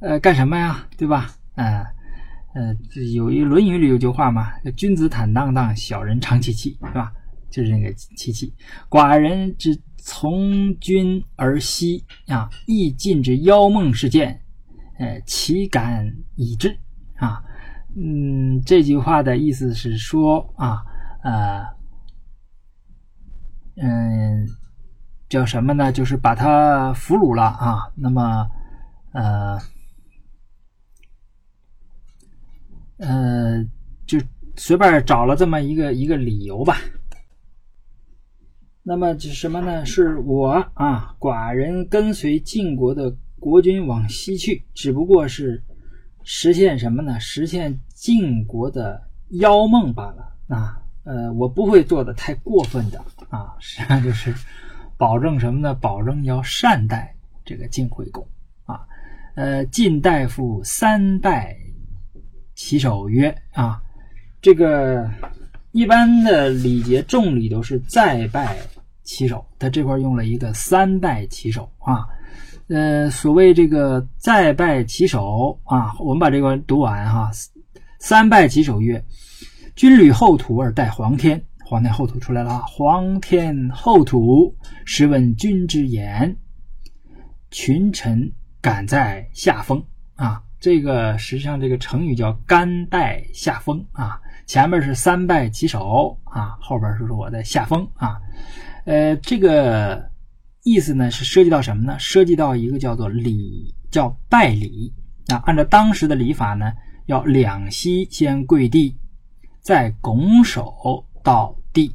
[0.01, 0.85] 呃干什么呀？
[0.97, 1.31] 对吧？
[1.55, 1.87] 啊，
[2.55, 2.75] 呃
[3.15, 7.13] 有一《论语》里有句话嘛，“君子坦荡荡，小人长戚戚”，是吧？
[7.51, 8.53] 就是那个戚戚，
[8.89, 9.79] 寡人之。
[10.01, 14.41] 从君而息啊，亦尽之妖梦事件，
[14.99, 16.75] 呃，岂敢已至
[17.17, 17.43] 啊？
[17.95, 20.83] 嗯，这句话的意思是说啊，
[21.25, 21.63] 呃，
[23.77, 24.47] 嗯，
[25.29, 25.93] 叫什么呢？
[25.93, 27.93] 就是把他俘虏了啊。
[27.95, 28.49] 那么，
[29.13, 29.59] 呃，
[32.99, 33.65] 呃，
[34.07, 34.19] 就
[34.57, 36.77] 随便找了这么一个一个理由吧。
[38.83, 39.85] 那么是什么呢？
[39.85, 45.63] 是我啊，寡人跟随晋国的国君往西去，只不过是
[46.25, 47.21] 实现什么呢？
[47.21, 49.03] 实现晋国的
[49.41, 50.81] 妖梦罢了啊。
[51.05, 52.99] 呃，我不会做的太过分的
[53.31, 54.35] 啊，实际上就是
[54.97, 55.75] 保证什么呢？
[55.75, 58.27] 保证要善待这个晋惠公
[58.65, 58.81] 啊。
[59.35, 61.57] 呃，晋大夫三拜
[62.59, 63.81] 其手曰啊，
[64.43, 65.09] 这个
[65.71, 68.59] 一般的礼节重礼都是再拜。
[69.05, 72.05] 骑手，他这块用了一个三拜骑手啊，
[72.67, 77.31] 呃，所谓这个再拜骑手啊，我们把这个读完哈。
[78.01, 79.03] 三拜骑手曰
[79.77, 82.63] ：“君履厚土而待皇天，皇天厚土出来了啊！
[82.67, 84.53] 皇天厚土，
[84.85, 86.37] 实问君之言。
[87.53, 88.31] 群臣
[88.61, 89.83] 敢在下风
[90.17, 90.43] 啊！
[90.61, 94.21] 这个实际上这个成语叫甘拜下风啊。
[94.47, 98.19] 前面是三拜骑手啊，后边是说我在下风啊。”
[98.87, 100.11] 呃，这个
[100.65, 101.99] 意思呢是涉及到什么呢？
[101.99, 104.91] 涉及到一个叫做礼，叫拜礼
[105.27, 105.43] 啊。
[105.45, 106.73] 按照当时的礼法呢，
[107.05, 108.97] 要两膝先跪地，
[109.61, 111.95] 再拱手到地，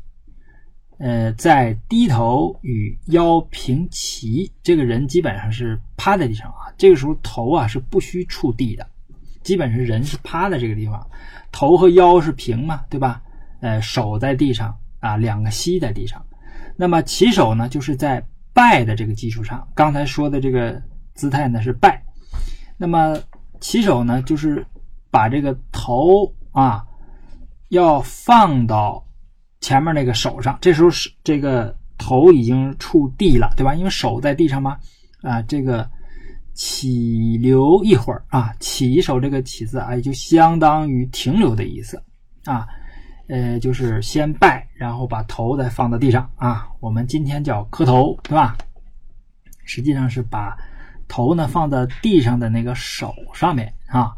[0.99, 4.53] 呃，再低头与腰平齐。
[4.61, 6.62] 这个人基本上是趴在地上啊。
[6.77, 8.85] 这个时候头啊是不需触地的，
[9.43, 11.05] 基本是人是趴在这个地方，
[11.51, 13.21] 头和腰是平嘛，对吧？
[13.61, 16.23] 呃，手在地上啊，两个膝在地上。
[16.75, 20.81] 那么起手呢，就是在拜的这个基础上，刚才说的这个
[21.13, 22.03] 姿态呢是拜。
[22.77, 23.17] 那么
[23.61, 24.65] 起手呢，就是
[25.09, 26.83] 把这个头啊
[27.69, 29.05] 要放到
[29.61, 33.73] 前面那个手上，这时候是这个头已经触地了，对吧？
[33.75, 34.77] 因为手在地上嘛，
[35.21, 35.89] 啊，这个
[36.53, 42.01] 起留一会儿啊，起一手这个起字啊，也就相当于停留的意思
[42.45, 42.67] 啊。
[43.27, 46.67] 呃，就是先拜，然后把头再放到地上啊。
[46.79, 48.57] 我们今天叫磕头，对吧？
[49.63, 50.55] 实际上是把
[51.07, 54.11] 头呢放在地上的那个手上面啊，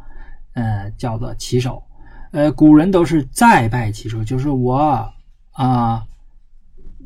[0.53, 1.81] 呃，叫做起手。
[2.31, 5.07] 呃，古人都是再拜起手，就是我
[5.51, 6.03] 啊，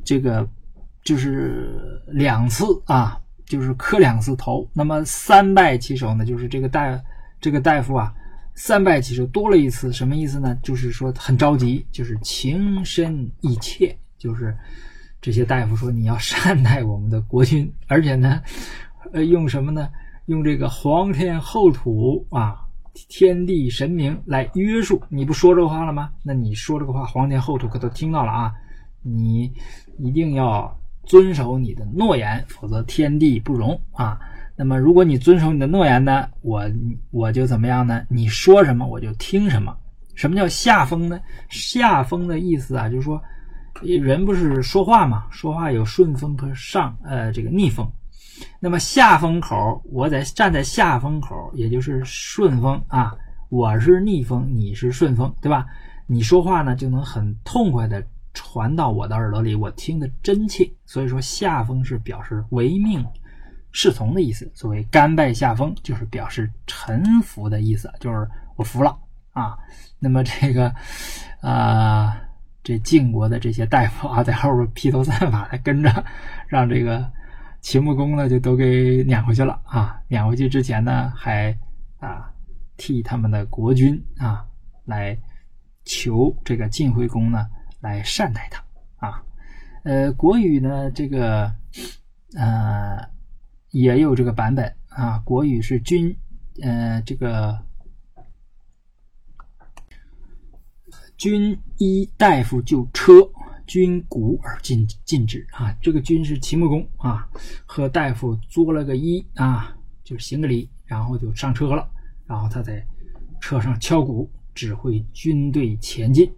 [0.05, 0.47] 这个
[1.03, 3.19] 就是两次啊，
[3.49, 4.65] 就是磕两次头。
[4.71, 6.97] 那么三拜起手呢，就是这个大
[7.41, 8.13] 这个大夫啊。
[8.55, 10.57] 三拜其实多了一次，什么意思呢？
[10.63, 14.55] 就是说很着急，就是情深意切，就是
[15.21, 18.41] 这些大夫说你要善待我们的国君，而且呢，
[19.13, 19.89] 呃，用什么呢？
[20.25, 22.57] 用这个皇天厚土啊，
[23.07, 25.01] 天地神明来约束。
[25.09, 26.11] 你不说这个话了吗？
[26.21, 28.53] 那你说这个话，皇天厚土可都听到了啊！
[29.01, 29.51] 你
[29.97, 30.78] 一定要
[31.09, 34.19] 遵守你的诺言，否则天地不容啊！
[34.55, 36.63] 那么，如果你遵守你的诺言呢，我
[37.09, 38.05] 我就怎么样呢？
[38.09, 39.75] 你说什么我就听什么。
[40.13, 41.19] 什么叫下风呢？
[41.49, 43.19] 下风的意思啊，就是说，
[43.81, 47.91] 人不是说话嘛，说话有顺风和上呃这个逆风。
[48.59, 53.15] 那么下风口，我在站在下风口，也就是顺风啊，
[53.49, 55.65] 我是逆风，你是顺风，对吧？
[56.05, 60.69] 你说话呢就能很痛快的传到我的耳朵里，我听得真切。
[60.85, 63.05] 所以说下风是表示唯命。
[63.71, 68.97] 是从的意思，所谓甘拜下风，就是表示臣服的意思，就是我服了
[69.31, 69.55] 啊。
[69.99, 70.73] 那么这个，
[71.39, 72.19] 啊，
[72.63, 76.03] 这晋国的这些大夫啊，在后边披头散发的跟着，
[76.47, 77.07] 让这个
[77.61, 80.01] 秦穆公呢就都给撵回去了啊。
[80.07, 81.55] 撵回去之前呢，还
[81.99, 82.27] 啊
[82.75, 84.43] 替他们的国君啊
[84.85, 85.15] 来
[85.85, 87.45] 求这个晋惠公呢
[87.79, 89.23] 来善待他啊。
[89.83, 91.53] 呃，国语呢这个，
[92.35, 93.09] 呃。
[93.71, 96.17] 也有这个版本啊，国语是君，
[96.59, 97.55] 呃，这个
[101.15, 103.13] 君医大夫就车，
[103.67, 105.71] 军鼓而进进之啊。
[105.83, 107.29] 这个军是秦穆公啊，
[107.63, 111.87] 和大夫作了个揖啊，就行个礼，然后就上车了。
[112.25, 112.83] 然后他在
[113.39, 114.27] 车上敲鼓，
[114.59, 116.29] 指挥军队前进。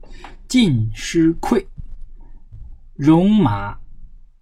[0.47, 1.65] 进师溃，
[2.95, 3.75] 戎马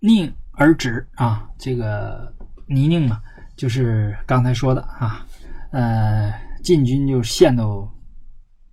[0.01, 1.49] 宁而止啊。
[1.57, 2.29] 这个
[2.67, 3.21] 泥泞嘛，
[3.55, 5.25] 就是刚才说的啊。
[5.71, 7.89] 呃，晋军就陷到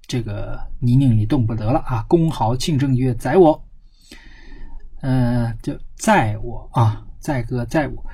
[0.09, 2.05] 这个泥泞里动不得了啊！
[2.09, 3.65] 公豪庆正曰：“宰我！”
[5.03, 8.05] 呃，就载我啊，载哥载我。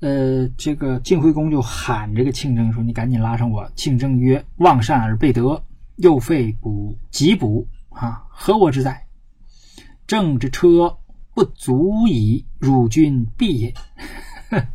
[0.00, 5.62] 呃，这个晋惠公就喊这个庆正说：“你赶紧拉上我。”庆正曰：“望善而备德，
[5.98, 9.06] 又废补急补啊，何我之哉？
[10.06, 10.98] 正之车
[11.34, 13.74] 不足以汝君必也。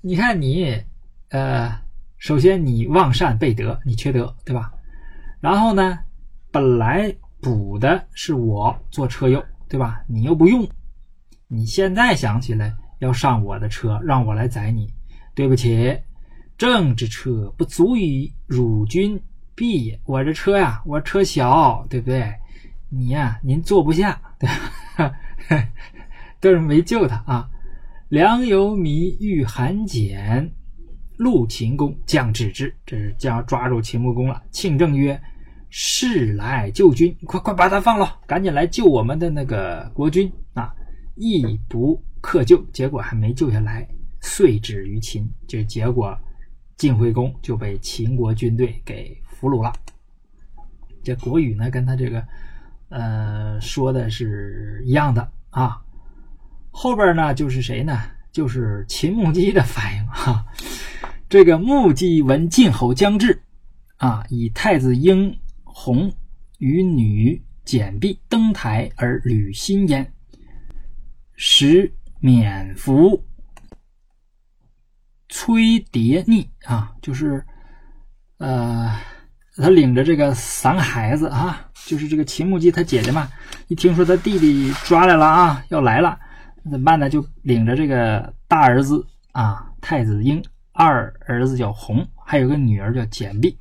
[0.00, 0.82] 你看你，
[1.28, 1.82] 呃。”
[2.16, 4.72] 首先，你忘善背德，你缺德，对吧？
[5.40, 5.98] 然后呢，
[6.50, 10.02] 本来补的是我做车右，对吧？
[10.08, 10.66] 你又不用，
[11.48, 14.90] 你现在想起来要上我的车，让我来载你，
[15.34, 16.00] 对不起，
[16.56, 19.20] 正之车不足以汝君
[19.54, 20.00] 避也。
[20.04, 22.32] 我这车呀，我车小，对不对？
[22.88, 24.48] 你呀，您坐不下，对
[24.96, 25.14] 吧？
[26.40, 27.48] 都是没救他啊。
[28.08, 30.52] 良由弥欲寒简。
[31.16, 34.42] 陆秦公将止之，这是将抓住秦穆公了。
[34.50, 35.20] 庆正曰
[35.70, 40.74] ：“是来救军，快快把他放了，赶紧来救我们的那个国君啊！”
[41.14, 43.88] 亦不克救，结果还没救下来，
[44.20, 45.30] 遂止于秦。
[45.46, 46.18] 这结果，
[46.76, 49.70] 晋惠公就被秦国军队给俘虏了。
[51.02, 52.26] 这国语呢，跟他这个
[52.88, 55.82] 呃说的是一样的啊。
[56.70, 58.00] 后边呢，就是谁呢？
[58.32, 60.46] 就是秦穆姬的反应哈。
[61.28, 63.38] 这个穆姬闻晋侯将至，
[63.98, 66.10] 啊，以太子婴弘
[66.56, 70.10] 与女简璧登台而履新焉，
[71.36, 73.22] 使免服
[75.28, 77.44] 崔蝶逆啊，就是，
[78.38, 78.98] 呃，
[79.56, 83.28] 他领着这个三个孩子啊，就是这个秦穆姬他姐姐嘛，
[83.68, 86.18] 一听说他弟弟抓来了啊，要来了，
[86.70, 87.08] 怎么办呢？
[87.08, 90.42] 就领着这个大儿子啊，太子婴。
[90.76, 93.56] 二儿子叫弘，还有个女儿叫简碧，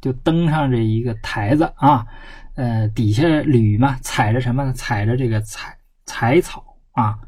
[0.00, 2.06] 就登上这一个台子啊，
[2.54, 4.72] 呃，底下履嘛，踩着什么呢？
[4.72, 5.76] 踩着这个彩
[6.06, 7.18] 彩草啊，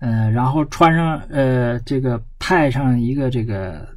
[0.00, 3.88] 呃，然后穿上呃，这个派上一个这个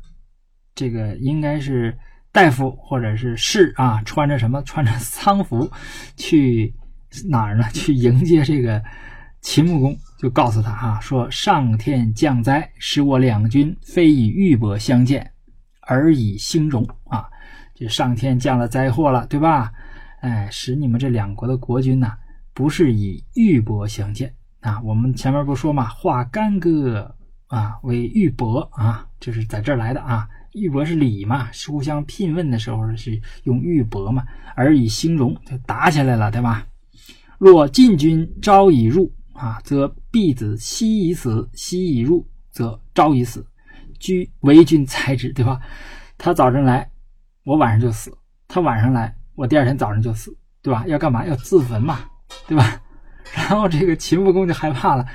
[0.74, 1.94] 这个应该是
[2.32, 4.62] 大夫或者是士啊，穿着什么？
[4.64, 5.70] 穿着丧服
[6.16, 6.74] 去
[7.30, 7.64] 哪儿呢？
[7.74, 8.82] 去迎接这个
[9.42, 9.98] 秦穆公。
[10.18, 15.32] 就告诉他哈，说上天降灾，使我两军非以玉帛相见，
[15.82, 17.28] 而以兴荣啊！
[17.74, 19.74] 这上天降了灾祸了，对吧？
[20.20, 22.14] 哎，使你们这两国的国君呐，
[22.54, 24.80] 不是以玉帛相见啊！
[24.84, 27.16] 我们前面不说嘛，化干戈
[27.48, 30.30] 啊为玉帛啊，就是在这儿来的啊。
[30.54, 34.24] 玉帛是礼嘛，互相聘问的时候是用玉帛嘛，
[34.56, 36.66] 而以兴荣就打起来了，对吧？
[37.38, 39.12] 若晋军招以入。
[39.34, 43.44] 啊，则必子夕以死，夕以入，则朝以死。
[43.98, 45.60] 居为君裁之，对吧？
[46.16, 46.88] 他早晨来，
[47.44, 48.12] 我晚上就死；
[48.48, 50.32] 他晚上来，我第二天早上就死，
[50.62, 50.86] 对吧？
[50.86, 51.26] 要干嘛？
[51.26, 52.02] 要自焚嘛，
[52.48, 52.80] 对吧？
[53.34, 55.08] 然后这个秦穆公就害怕了，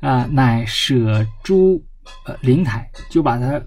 [0.00, 1.84] 啊，乃舍诸
[2.24, 3.62] 呃灵台，就把他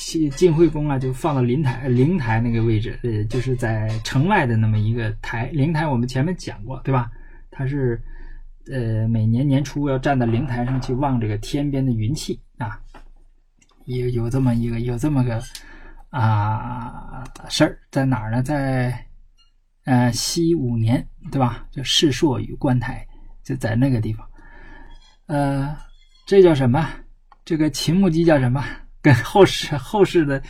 [0.00, 5.46] 晋晋惠公啊，就放到灵台灵台那个位置，呃，就是在城外的那么一个台。
[5.52, 7.10] 灵台我们前面讲过，对吧？
[7.50, 8.02] 它是。
[8.70, 12.78] 呃，每年年初要站在灵台上去望这个天边的云气啊，
[13.86, 15.42] 有有这么一个有这么个
[16.10, 18.42] 啊事儿，在哪儿呢？
[18.42, 19.06] 在
[19.86, 21.66] 呃西五年，对吧？
[21.72, 23.04] 叫世朔与观台，
[23.42, 24.24] 就在那个地方。
[25.26, 25.76] 呃，
[26.26, 26.86] 这叫什么？
[27.44, 28.62] 这个秦穆姬叫什么？
[29.02, 30.42] 跟后世 后世的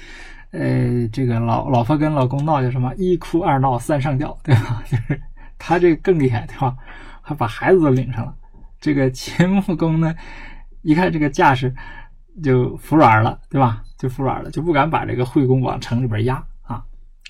[0.51, 2.93] 呃这个老老婆跟老公闹叫什么？
[2.97, 4.83] 一哭二闹三上吊，对吧？
[4.91, 5.21] 就是
[5.59, 6.77] 他这个更厉害，对吧？
[7.23, 8.35] 还把孩子都领上了，
[8.81, 10.15] 这个秦穆公呢，
[10.83, 11.73] 一看这个架势，
[12.43, 13.83] 就服软了，对吧？
[13.99, 16.83] 就服软了，就不敢把这个惠公往城里边压啊。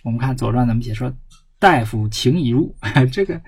[0.04, 1.12] 我们看《左传》怎么写，说
[1.58, 2.74] 大夫请已入，
[3.12, 3.38] 这个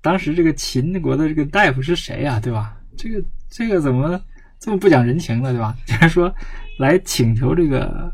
[0.00, 2.38] 当时这个秦国的这个大夫是谁呀？
[2.38, 2.76] 对吧？
[2.96, 4.20] 这个这个怎么
[4.60, 5.50] 这么不讲人情呢？
[5.52, 5.74] 对吧？
[5.86, 6.32] 就是说
[6.80, 8.10] 来请求这个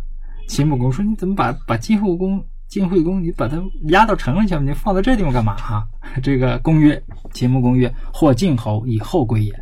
[0.48, 2.44] 秦穆公，说你怎么把把晋惠公？
[2.66, 5.56] 晋惠公，你把他押到城里去，你放在这地方干嘛？
[5.56, 5.86] 哈，
[6.20, 7.00] 这个公曰
[7.32, 9.54] ：“秦穆公曰：或晋侯以后归也。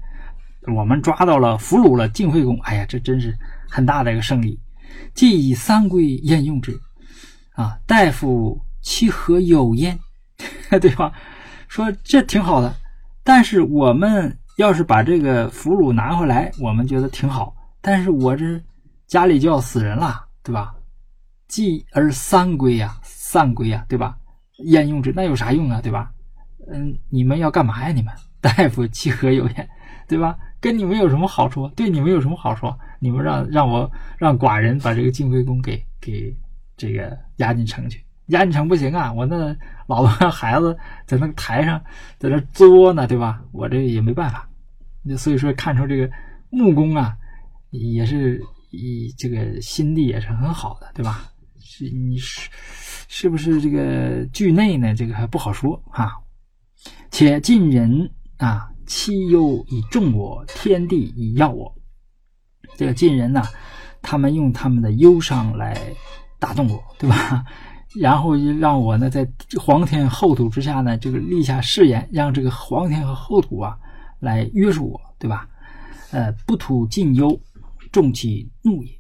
[0.75, 2.59] 我们抓到了，俘虏了晋惠公。
[2.63, 3.37] 哎呀，这真是
[3.69, 4.59] 很大的一个胜利。
[5.13, 6.73] 既以三归焉用之？
[7.53, 9.99] 啊，大夫其何有焉？
[10.81, 11.13] 对吧？
[11.69, 12.75] 说这挺好的。
[13.23, 17.55] 但是我们要是把这个俘虏拿回来，我们觉得挺好。
[17.83, 18.59] 但是我这
[19.07, 20.75] 家里就要死人了，对吧？
[21.49, 24.17] 继而三归呀，散归呀，对吧？
[24.65, 25.13] 焉用之？
[25.15, 26.11] 那有啥用啊，对吧？
[26.73, 27.93] 嗯，你们要干嘛呀？
[27.93, 29.69] 你们 大夫其何有言，
[30.09, 30.37] 对吧？
[30.61, 31.69] 跟你们有什么好处？
[31.77, 32.73] 对你们有什么好处？
[32.99, 36.35] 你们让让我让寡人把这个晋惠公给给
[36.77, 39.13] 这个押进城去，押进城不行啊！
[39.13, 39.55] 我那
[39.87, 40.75] 老婆孩子
[41.07, 41.79] 在那个台上
[42.19, 43.43] 在那作呢，对吧？
[43.53, 44.49] 我这也没办法。
[45.19, 46.11] 所以说，看出这个
[46.49, 47.15] 木工啊，
[47.71, 48.43] 也是
[48.75, 51.31] 以这个心地也是很好的，对吧？
[51.61, 52.51] 是你是
[53.09, 54.95] 是不是这个惧内呢？
[54.95, 56.13] 这个还不好说哈。
[57.11, 61.75] 且晋人啊，欺忧以重我，天地以要我。
[62.77, 63.43] 这个晋人呢，
[64.03, 65.81] 他们用他们的忧伤来
[66.39, 67.45] 打动我，对吧？
[68.01, 69.27] 然后让我呢，在
[69.59, 73.79] 皇天厚土之下呢，这个立下誓言，让这个皇天和厚土啊
[74.21, 75.49] 来约束我，对吧？
[76.11, 77.41] 呃，不图晋忧，
[77.95, 78.91] 重其怒也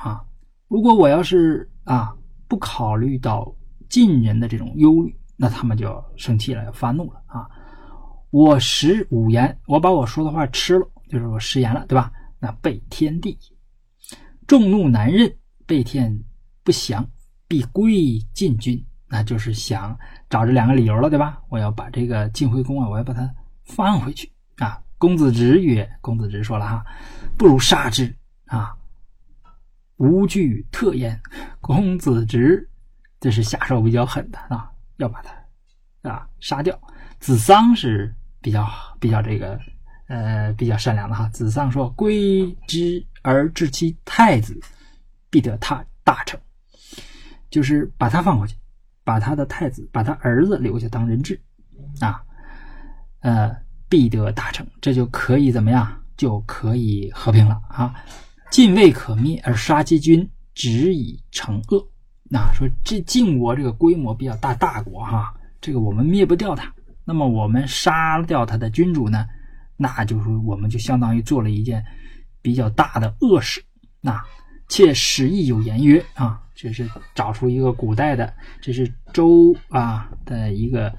[0.00, 0.24] 啊！
[0.68, 2.14] 如果我要是啊
[2.46, 3.52] 不考虑到
[3.88, 7.50] 晋人的这种忧虑，那他们就要生气了，要发怒了啊！
[8.30, 12.12] 我食五言，我把我说的话吃了，就是我食言了，对吧？
[12.38, 13.36] 那背天地，
[14.46, 15.36] 众怒难任，
[15.66, 16.16] 背天
[16.62, 17.04] 不降，
[17.48, 18.80] 必归晋军。
[19.08, 19.98] 那就是想
[20.30, 21.42] 找这两个理由了，对吧？
[21.48, 23.28] 我要把这个晋惠公啊，我要把他
[23.64, 24.80] 放回去啊。
[24.96, 26.84] 公子直曰：“公子直说了哈，
[27.36, 28.76] 不如杀之啊！
[29.96, 31.20] 无惧特焉。”
[31.60, 32.68] 公子直
[33.20, 36.78] 这是下手比较狠的啊，要把他啊杀掉。
[37.20, 38.14] 子桑是。
[38.44, 38.68] 比较
[39.00, 39.58] 比较这个，
[40.06, 41.26] 呃，比较善良的哈。
[41.30, 44.60] 子桑说：“归之而治其太子，
[45.30, 46.38] 必得他大成。”
[47.48, 48.54] 就是把他放回去，
[49.02, 51.40] 把他的太子，把他儿子留下当人质，
[52.00, 52.22] 啊，
[53.20, 53.56] 呃，
[53.88, 55.90] 必得大成，这就可以怎么样？
[56.18, 57.94] 就可以和平了啊！
[58.54, 61.88] 晋未可灭而杀其君，止以成恶。
[62.30, 66.72] 那说这晋国这个规模比较大，大国哈，这个我们灭不掉他。
[67.04, 69.26] 那么我们杀掉他的君主呢？
[69.76, 71.84] 那就是我们就相当于做了一件
[72.42, 73.60] 比较大的恶事。
[74.00, 74.24] 那
[74.68, 80.94] 且史亦有言曰啊，这是找出一个古代的，这是周啊的一个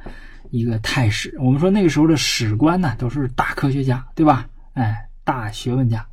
[0.52, 1.34] 一个太史。
[1.40, 4.46] 我们说那个时候的史官呢，都是大科学家，对吧？
[4.74, 6.06] 哎，大学问家。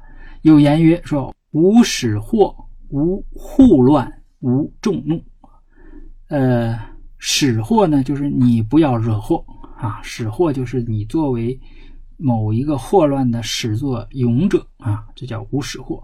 [0.43, 2.53] 有言曰说：无使祸，
[2.89, 5.23] 无护乱，无众怒。
[6.29, 6.77] 呃，
[7.17, 9.45] 使祸呢，就是你不要惹祸。
[9.77, 11.59] 啊，使祸就是你作为
[12.17, 16.03] 某一个祸乱的始作俑者啊，这叫无使祸。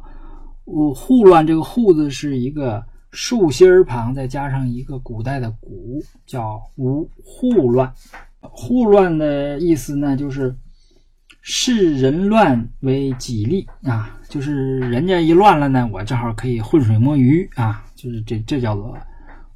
[0.65, 7.93] 我护乱这个护字是一个竖心儿旁，再加上一个古代的古，叫无护乱。
[8.41, 10.57] 护乱的意思呢，就是
[11.51, 18.95] 视人乱为己利啊，就是人家一乱了呢，我正好可以浑水摸鱼啊，就是这这叫做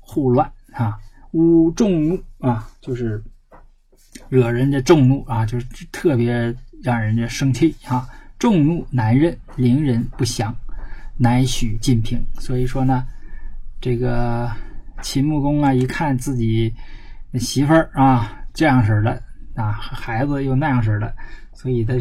[0.01, 0.99] 护乱啊。
[1.33, 3.23] 污众怒啊，就是。
[4.29, 8.09] 惹人家众怒啊，就是特别让人家生气啊！
[8.39, 10.55] 众怒难任，令人不祥，
[11.19, 12.23] 乃许晋平。
[12.39, 13.07] 所以说呢，
[13.81, 14.51] 这个
[15.03, 16.75] 秦穆公啊，一看自己
[17.35, 19.23] 媳妇儿啊这样式的
[19.55, 21.15] 啊，孩子又那样式的，
[21.63, 21.95] 所以他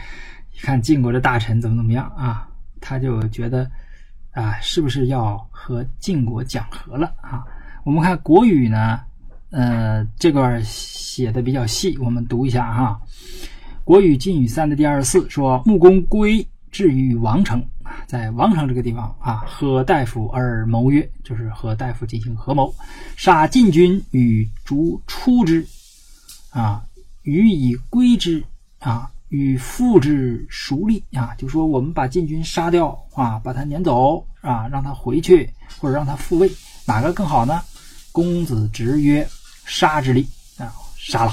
[0.54, 2.48] 一看晋国的大臣怎么怎么样啊，
[2.80, 3.70] 他就觉得
[4.30, 7.44] 啊，是不是要和晋国讲和了啊？
[7.84, 9.00] 我们看国语呢。
[9.54, 12.98] 呃，这段写的比较细，我们读一下哈。
[13.84, 17.62] 国语晋语三的第二十四说：“穆公归至于王城，
[18.06, 22.74] 在王城这个地方啊，和大夫而谋曰，就是和大夫进行合谋，
[23.14, 25.66] 杀晋军与逐出之，
[26.48, 26.82] 啊，
[27.20, 28.42] 予以归之，
[28.82, 31.34] 啊，与复之孰利啊？
[31.38, 36.50] 就说我们把晋军杀掉啊，把他撵走啊，让他回去或者让他复位，
[36.84, 37.62] 哪个更好呢？”
[38.12, 39.26] 公子直曰。
[39.64, 40.26] 杀之力
[40.58, 41.32] 啊，杀了，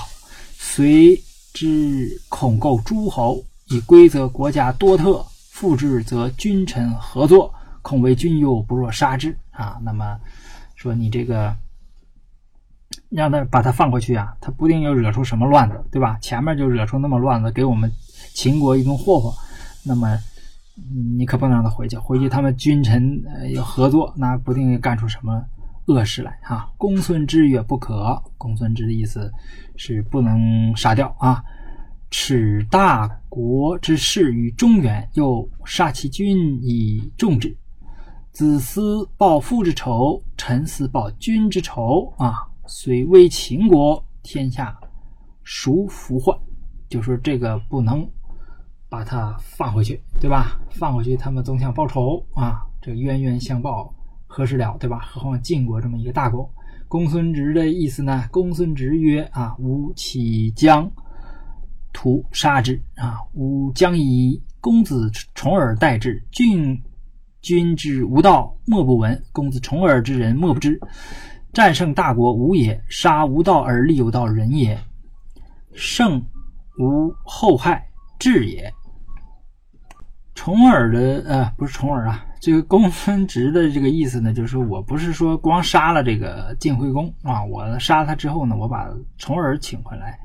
[0.56, 1.20] 随
[1.52, 9.80] 之恐构诸侯，以规则国家多特，复之则君臣合作，恐为君忧，不若杀之啊。
[9.82, 10.16] 那么
[10.76, 11.54] 说你这个
[13.10, 16.18] 让他把他放过去啊，他不定要惹出什么乱子，对吧？
[16.22, 17.92] 前面就惹出那么乱子，给我们
[18.34, 19.34] 秦国一顿祸祸，
[19.86, 20.18] 那么
[21.18, 25.44] 你可不能让他回去，回去他们君臣要合作，那不定干出什么。
[25.88, 26.70] 恶事来啊！
[26.78, 29.34] 公孙之曰：“不可。”公孙之的意思
[29.76, 31.44] 是不能杀掉啊！
[32.12, 37.58] 耻大国之事于中原，又杀其君以重之。
[38.32, 42.36] 子思报父之仇，臣思报君之仇啊！
[42.70, 44.80] 虽为秦国，天下
[45.44, 46.38] 孰服患
[46.88, 48.08] 就说这个不能
[48.88, 50.60] 把他放回去，对吧？
[50.70, 53.92] 放回去他们总想报仇啊，这冤冤相报
[54.28, 55.00] 何时了，对吧？
[55.00, 56.48] 何况晋国这么一个大国。
[56.88, 58.30] 公孙直的意思呢？
[58.32, 60.90] 公孙直曰：“啊，吾岂将
[61.92, 63.18] 屠杀之啊？
[63.34, 66.24] 吾将以公子重耳代之。
[66.32, 66.80] 郡
[67.42, 70.80] 君之无道，莫不闻；公子重耳之人，莫不知。
[71.54, 74.80] 战胜大国，无也；杀无道而立有道人也。
[75.74, 76.24] 胜
[76.78, 77.88] 无后害，
[78.18, 78.72] 智也。”
[80.36, 82.26] 重耳的呃，不是重耳啊。
[82.40, 88.88] 这个公孙直的这个意思呢，就是说我不是说光杀了这个晋惠公啊，我杀了他之后呢，我把
[89.18, 90.18] 重耳请回来，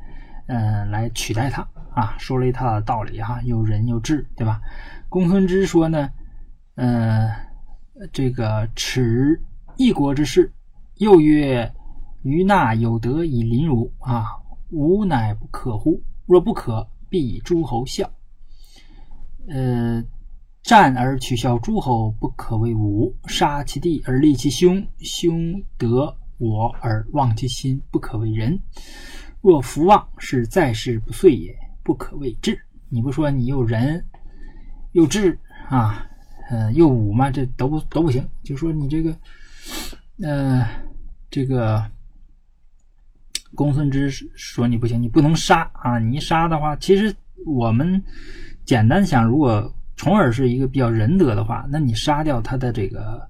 [0.47, 4.61] 嗯，来取代他啊，说了一套道理哈，又仁又智，对吧？
[5.09, 6.09] 公孙之说呢，
[6.77, 7.29] 嗯，
[8.13, 9.43] 这个耻
[9.77, 10.53] 一国之事，
[10.97, 11.73] 又曰：
[12.23, 14.25] 于纳有德以临汝啊，
[14.71, 16.03] 吾乃不可乎？
[16.27, 18.11] 若不可，必诸侯笑。
[19.49, 20.03] 呃。
[20.63, 28.59] 战而取笑诸侯，不可为武；杀其弟而立其兄，兄得我而忘其心，不可为仁。
[29.43, 32.59] 若弗望，是在世不遂也，不可为智。
[32.89, 34.03] 你不说你又仁
[34.93, 35.39] 又智
[35.69, 36.07] 啊，
[36.49, 37.31] 呃，又武吗？
[37.31, 38.27] 这都不都不行。
[38.43, 39.15] 就说你这个，
[40.23, 40.67] 呃，
[41.31, 41.85] 这个
[43.55, 45.99] 公孙之说你不行，你不能杀啊！
[45.99, 47.15] 你一杀的话，其实
[47.47, 48.03] 我们
[48.65, 49.75] 简单想，如果。
[49.97, 53.27] 重耳是一个比较仁德的话，那你杀掉他的这个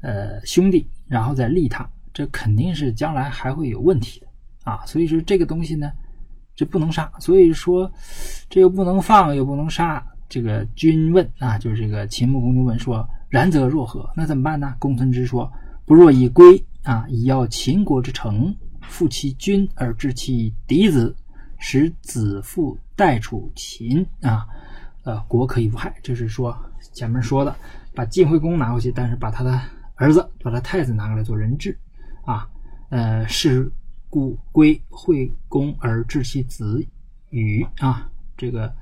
[0.00, 4.26] 呃兄弟，然后再立他，这肯定是将来还会有问题的
[4.64, 4.80] 啊。
[4.86, 5.92] 所以说这个东西呢，
[6.56, 7.12] 这不能杀。
[7.20, 7.92] 所以说
[8.48, 10.02] 这又不能放，又不能杀。
[10.30, 14.10] 这个君问啊，就是这个秦穆公就问说：“然则若何？
[14.16, 15.52] 那怎么办呢？”公孙之说
[15.92, 21.14] ：“不若以归啊，以要秦国之成，复其君而治其嫡子，
[21.58, 24.48] 使子父代楚秦啊。”
[25.04, 26.58] 呃，国可以无害，就是说
[26.94, 27.54] 前面说的，
[27.94, 29.60] 把晋惠公拿回去，但是把他的
[29.96, 31.78] 儿子，把他太子拿过来做人质，
[32.24, 32.48] 啊，
[32.88, 33.70] 呃，是
[34.08, 36.82] 故归惠公而治其子
[37.28, 38.74] 羽啊，这个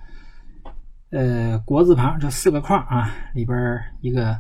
[1.11, 4.39] 呃国字旁这四个框啊，里边一个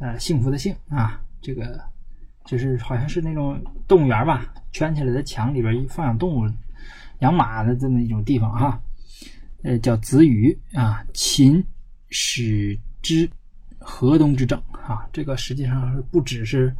[0.00, 1.78] 呃幸福的幸啊，这个
[2.46, 6.50] 就是好像是那种动物园吧，圈起来的墙里边放养动物、
[7.18, 8.80] 养马的这么一种地方哈。
[9.64, 11.64] 呃，叫子羽啊，秦
[12.10, 13.28] 使之
[13.78, 16.74] 河东之政啊，这个实际上是不只是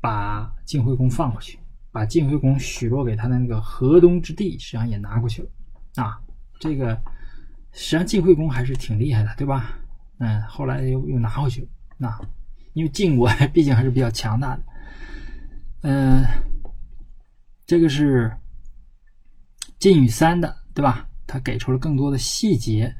[0.00, 1.58] 把晋惠公放过去，
[1.90, 5.48] 把晋惠公许诺给他的那个河东之地，实际上也拿过去了
[5.96, 6.20] 啊。
[6.58, 6.94] 这个
[7.72, 9.78] 实际上晋惠公还是挺厉害的，对吧？
[10.18, 12.20] 嗯，后来又又拿回去了，那
[12.72, 14.62] 因为晋国 毕竟还是比较强大的。
[15.82, 16.22] 嗯，
[17.66, 18.30] 这个是
[19.78, 21.08] 晋与三的，对吧？
[21.26, 22.92] 他给出了更多的细节，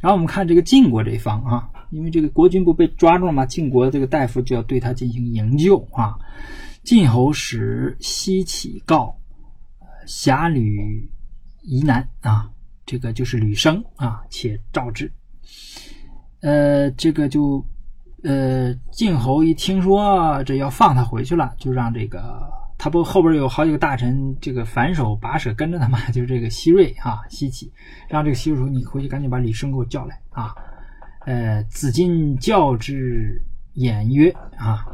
[0.00, 3.44] 然后我们看这个晋国这一方啊，因为这个国君不被抓住了吗？
[3.44, 6.16] 晋国这个大夫就要对他进行营救啊。
[6.84, 9.18] 晋侯使西启告
[10.06, 11.10] 侠吕
[11.62, 12.48] 夷南啊，
[12.86, 15.12] 这个就是吕生啊，且召之。
[16.40, 17.66] 呃，这个就
[18.26, 22.54] 呃，晋侯一听说这要放他回去了，就让这个。
[22.78, 27.70] 他不后边有好几个大臣，这个反手把舍跟着他嘛， 就是这个西瑞啊，西岐，
[28.06, 30.54] 让这个西瑞说：“你回去赶紧把李生给我叫来啊。”
[31.24, 33.40] 呃，子金教之
[33.72, 34.84] 言曰：“啊，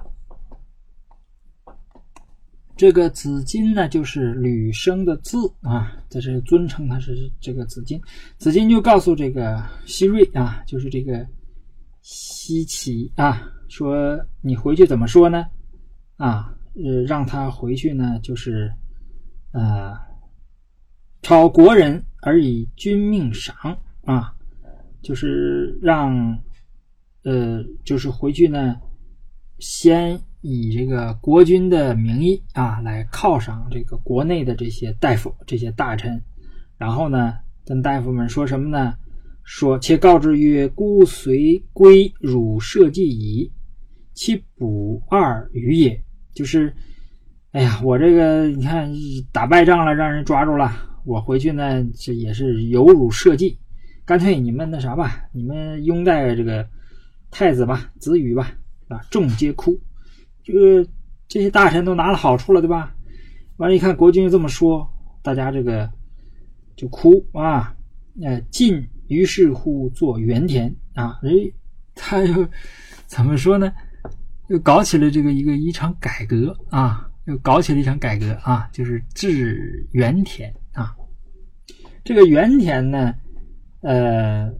[2.76, 8.00] 这个子金呢，就是吕生的字啊，在这尊称他是这个子金。
[8.38, 11.26] 子金就告诉这个西瑞啊，就是这个
[12.02, 15.46] 西岐啊，说你回去怎么说呢？
[16.18, 18.72] 啊。”呃，让他回去呢，就是，
[19.52, 19.94] 呃，
[21.20, 23.54] 讨国人而以君命赏
[24.06, 24.34] 啊，
[25.02, 26.38] 就是让，
[27.24, 28.80] 呃，就是回去呢，
[29.58, 36.22] 先以这个国君的名义啊，来犒赏这个国内的这些大夫、这些大臣，
[36.78, 37.34] 然后呢，
[37.66, 38.96] 跟大夫们说什么呢？
[39.44, 43.50] 说且告之曰：“孤随归汝社稷矣，
[44.14, 46.00] 其补二余也。”
[46.34, 46.74] 就是，
[47.50, 48.90] 哎呀，我这个你看
[49.32, 50.72] 打败仗了，让人抓住了，
[51.04, 53.54] 我回去呢，这也是有辱社稷，
[54.06, 56.66] 干脆你们那啥吧，你们拥戴这个
[57.30, 58.54] 太子吧，子羽吧，
[58.88, 59.78] 啊，众皆哭，
[60.42, 60.88] 这个
[61.28, 62.94] 这些大臣都拿了好处了，对吧？
[63.58, 64.88] 完了，一看国君这么说，
[65.22, 65.90] 大家这个
[66.76, 67.76] 就哭啊，
[68.22, 68.82] 呃，晋
[69.12, 71.30] 于是乎做原田啊，哎，
[71.94, 72.48] 他又
[73.06, 73.70] 怎么说呢？
[74.48, 80.96] 又搞起了这个一个一场改革啊，又搞起了一场改革啊，就是治原田啊。
[82.04, 83.14] 这个原田呢，
[83.82, 84.52] 呃，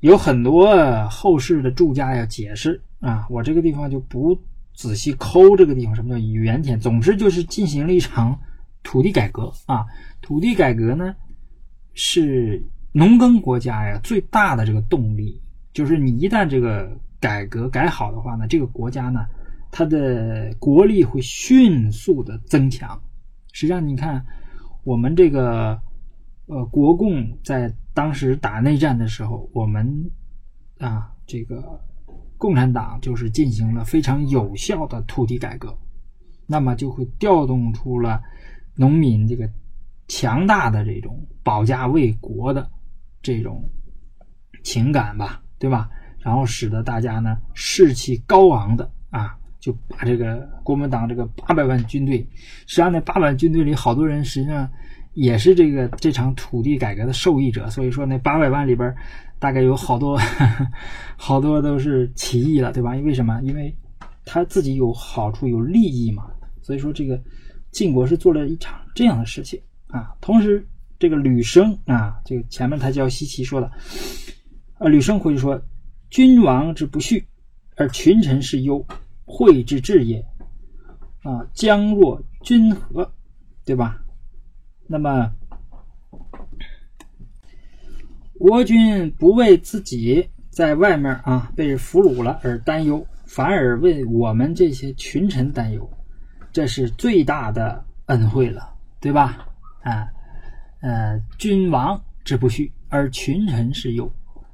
[0.00, 4.38] 有很多后世的注家要解释啊，我这个地方就不
[4.74, 6.78] 仔细抠这个地方什么叫原田。
[6.78, 8.38] 总之就是进行了一场
[8.82, 9.84] 土地改革啊，
[10.22, 11.14] 土地改革呢
[11.94, 12.62] 是
[12.96, 15.38] 农耕国家呀最大的这个动力，
[15.72, 16.90] 就是你一旦这个
[17.20, 19.26] 改革改好的话呢，这个国家呢
[19.70, 22.98] 它的国力会迅速的增强。
[23.52, 24.24] 实际上你看
[24.82, 25.80] 我们这个。
[26.48, 30.08] 呃，国共在当时打内战的时候，我们
[30.78, 31.80] 啊，这个
[32.38, 35.76] 共产党就是进行了非常有效的土地改革，
[36.46, 38.22] 那么就会调动出了
[38.76, 39.50] 农民这个
[40.06, 42.70] 强大的这种保家卫国的
[43.34, 43.62] 这种
[44.62, 45.88] 情感吧，对吧？
[46.20, 52.18] 然后使得大家呢士气高昂的啊，就把这个国民党这个八百万军队，
[52.66, 54.68] 实际上那八百万军队里好多人实际上。
[55.16, 58.94] 也是这个这场土地改革的受益者，所以说那八百万里边，
[59.38, 60.20] 大概有好多
[61.16, 62.94] 好多都是起义了，对吧？
[62.94, 63.40] 因为什么？
[63.42, 63.74] 因为
[64.26, 66.24] 他自己有好处有利益嘛。
[66.60, 67.18] 所以说这个
[67.70, 70.14] 晋国是做了一场这样的事情啊。
[70.20, 70.68] 同时，
[70.98, 73.70] 这个吕生啊，这个前面他叫西岐说的，
[74.78, 75.60] 呃，吕生回去说
[76.10, 77.24] ：“君王之不恤，
[77.76, 78.86] 而群臣是忧，
[79.24, 80.24] 惠之至也。
[81.22, 83.12] 啊，将若君何？
[83.64, 84.00] 对吧？”
[84.88, 85.32] 那么，
[88.38, 95.90] 国君不为自己在外面啊被俘虏了而担忧，反而为我们这些群臣担忧，
[96.52, 99.48] 这是最大的恩惠了，对吧？
[99.82, 100.08] 啊，
[100.80, 104.10] 呃，君王之不恤，而群臣是忧，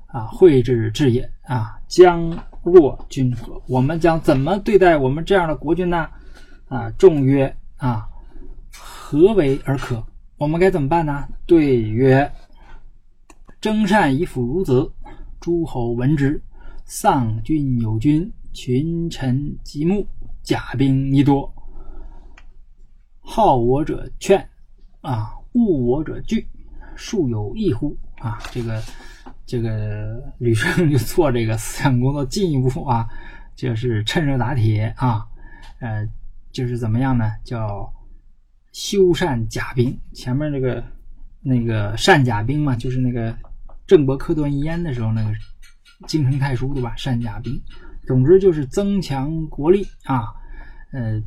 [0.06, 3.60] 啊，惠之至也啊，将若君何？
[3.66, 6.08] 我们将怎么对待我们这样的国君呢？
[6.68, 8.08] 啊，众曰啊，
[8.72, 10.04] 何为而可？
[10.38, 11.28] 我们该怎么办呢？
[11.46, 12.32] 对曰
[13.60, 14.92] ：“征善以辅孺子，
[15.38, 16.42] 诸侯闻之，
[16.84, 20.06] 丧君有君，群臣极慕，
[20.42, 21.52] 甲兵亦多。
[23.20, 24.48] 好我者劝，
[25.00, 26.46] 啊，恶我者惧，
[26.96, 28.82] 树有异乎？”啊，这个
[29.46, 33.08] 这个吕生 就做这个思想工作，进一步啊，
[33.54, 35.26] 就是趁热打铁啊，
[35.80, 36.08] 呃，
[36.52, 37.30] 就是怎么样呢？
[37.44, 37.92] 叫。
[38.72, 40.82] 修缮甲兵，前面那个
[41.42, 43.36] 那个善甲兵嘛，就是那个
[43.86, 45.30] 郑伯克段燕的时候那个
[46.06, 46.96] 京城太叔对吧？
[46.96, 47.52] 善甲兵，
[48.06, 50.32] 总之就是增强国力啊，
[50.92, 51.22] 呃，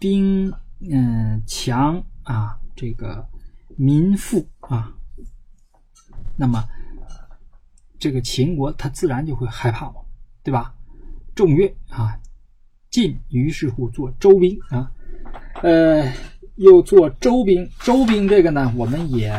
[0.00, 0.52] 兵
[0.90, 3.24] 嗯强啊，这个
[3.76, 4.94] 民富啊，
[6.36, 6.64] 那么
[7.98, 10.06] 这个秦国他自然就会害怕我，
[10.42, 10.74] 对吧？
[11.34, 12.18] 众曰啊，
[12.90, 14.90] 晋于是乎做周兵啊，
[15.62, 16.12] 呃。
[16.56, 19.34] 又做周兵，周兵这个呢，我们也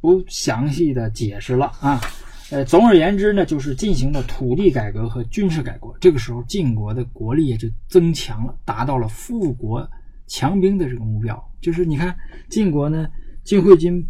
[0.00, 2.00] 不详细的解释了啊。
[2.50, 5.94] 呃，总而言之呢，就是进行了土地改革和军事改革。
[6.00, 9.86] 这个时候，晋国的国力也就增强了，达到了富国
[10.26, 11.52] 强兵的这个目标。
[11.60, 12.16] 就是你看，
[12.48, 13.06] 晋国呢，
[13.44, 14.06] 晋惠君、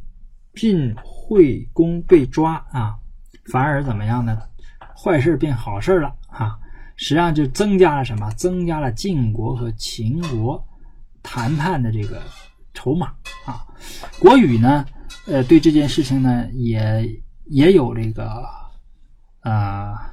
[0.54, 2.98] 晋惠公被抓啊，
[3.50, 4.38] 反而怎么样呢？
[4.96, 6.58] 坏事变好事了啊！
[6.96, 8.30] 实际上就增加了什么？
[8.32, 10.62] 增加了晋国和秦国。
[11.24, 12.20] 谈判的这个
[12.74, 13.14] 筹码
[13.46, 13.64] 啊，
[14.18, 14.84] 国语呢，
[15.28, 18.44] 呃，对这件事情呢，也也有这个
[19.38, 20.12] 啊，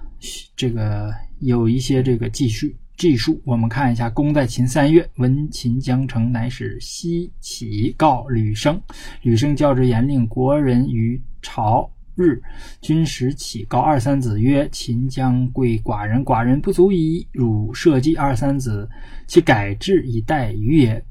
[0.56, 2.68] 这个有一些这个记述
[3.00, 3.42] 记述。
[3.46, 8.80] 我们看一下，公在秦三月，闻秦将城，乃使西起告吕生。
[9.22, 12.42] 吕生教之言，令国人于朝日，
[12.82, 18.88] 君使起告二三子曰：“秦将归寡人，寡人不足以汝社稷。”二三子，
[19.28, 21.02] 其改制以待于也。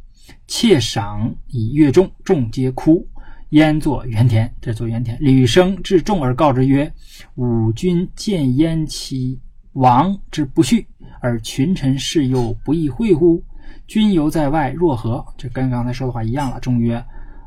[0.47, 3.09] 妾赏以乐众，众皆哭。
[3.51, 5.17] 焉作原田，这作原田。
[5.19, 6.93] 吕生至众而告之曰
[7.37, 9.41] ：“吾君见焉其
[9.73, 10.85] 王之不恤，
[11.21, 13.43] 而群臣士又不亦会乎？
[13.87, 16.61] 君犹在外，若何？”这跟刚才说的话一样了。
[16.61, 16.97] 众曰：“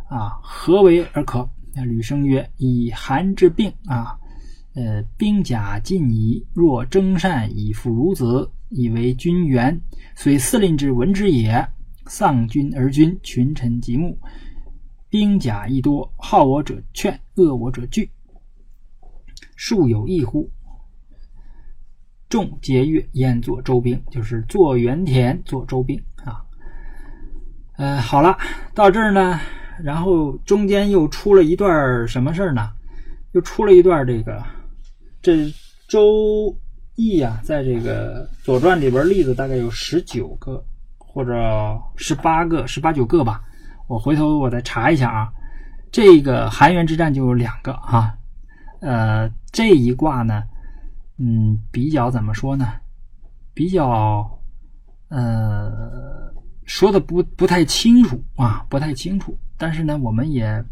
[0.09, 4.17] 啊，何为而可？”那吕生曰：“以寒之病啊，
[4.75, 6.45] 呃，兵甲尽矣。
[6.53, 9.79] 若征善以辅孺子，以为君援，
[10.15, 11.65] 虽司令之闻之也。”
[12.07, 14.17] 丧君而君，群臣极目，
[15.07, 16.11] 兵甲亦多。
[16.17, 18.09] 好我者劝，恶我者惧。
[19.55, 20.49] 庶有异乎？
[22.31, 23.07] 众皆悦。
[23.11, 26.41] 焉作周兵，就是做原田，做周兵啊。
[27.77, 28.35] 呃，好了，
[28.73, 29.39] 到这儿呢，
[29.83, 32.71] 然后中间又出了一段什么事儿呢？
[33.33, 34.43] 又出了一段这个，
[35.21, 35.53] 这
[35.87, 36.55] 周
[36.95, 40.63] 易啊，在这个《左传》里边例子大概有十九个。
[41.13, 43.41] 或者十八个、十八九个吧，
[43.89, 45.29] 我回头我再查一下啊。
[45.91, 48.15] 这个韩元之战就有两个啊，
[48.79, 50.41] 呃，这一卦呢，
[51.23, 52.73] 嗯，比较怎么说呢？
[53.53, 54.39] 比较
[55.09, 56.33] 呃，
[56.65, 59.37] 说的不不太清楚啊，不太清楚。
[59.55, 60.65] 但是呢，我们也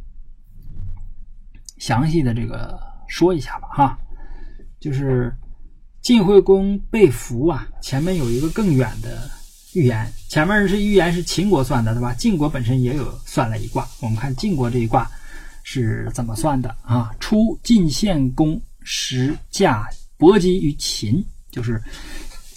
[1.78, 4.00] 详细的这个说一下吧，哈，
[4.80, 5.32] 就是
[6.02, 9.30] 晋惠公被俘啊，前面有一个更远的
[9.76, 12.12] 预言，前面是预言是秦国算的，对吧？
[12.16, 15.08] 晋国本身也有算了一卦，我们看晋国这一卦
[15.64, 17.14] 是怎么算的啊？
[17.20, 19.88] 初，晋献公时嫁
[20.20, 21.82] 伯姬于秦，就是。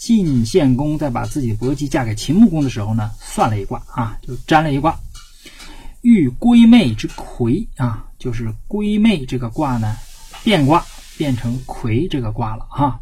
[0.05, 4.99] 晋献公在把自己的伯姬嫁给秦穆公的时候呢，算了一卦啊，就占了一卦，
[6.01, 9.95] 遇归妹之魁啊，就是归妹这个卦呢
[10.43, 10.85] 变卦
[11.17, 12.99] 变成魁这个卦了哈。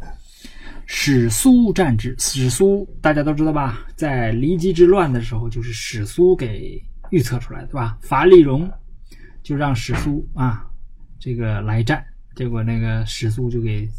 [0.85, 7.97] 史苏战之，史苏大家都知道吧，在骊姬之乱的时候，就是史苏给预测出来的，吧？
[8.03, 8.69] 伐丽戎
[9.41, 10.67] 就让史苏啊
[11.19, 12.05] 这个来战，
[12.35, 13.89] 结果那个史苏就给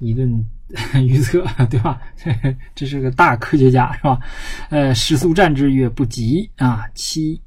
[0.00, 0.44] 一顿。
[1.04, 2.00] 预测对吧？
[2.76, 4.20] 这是个大科学家是吧？
[4.70, 7.42] 呃，史苏战之曰：“不及啊。”其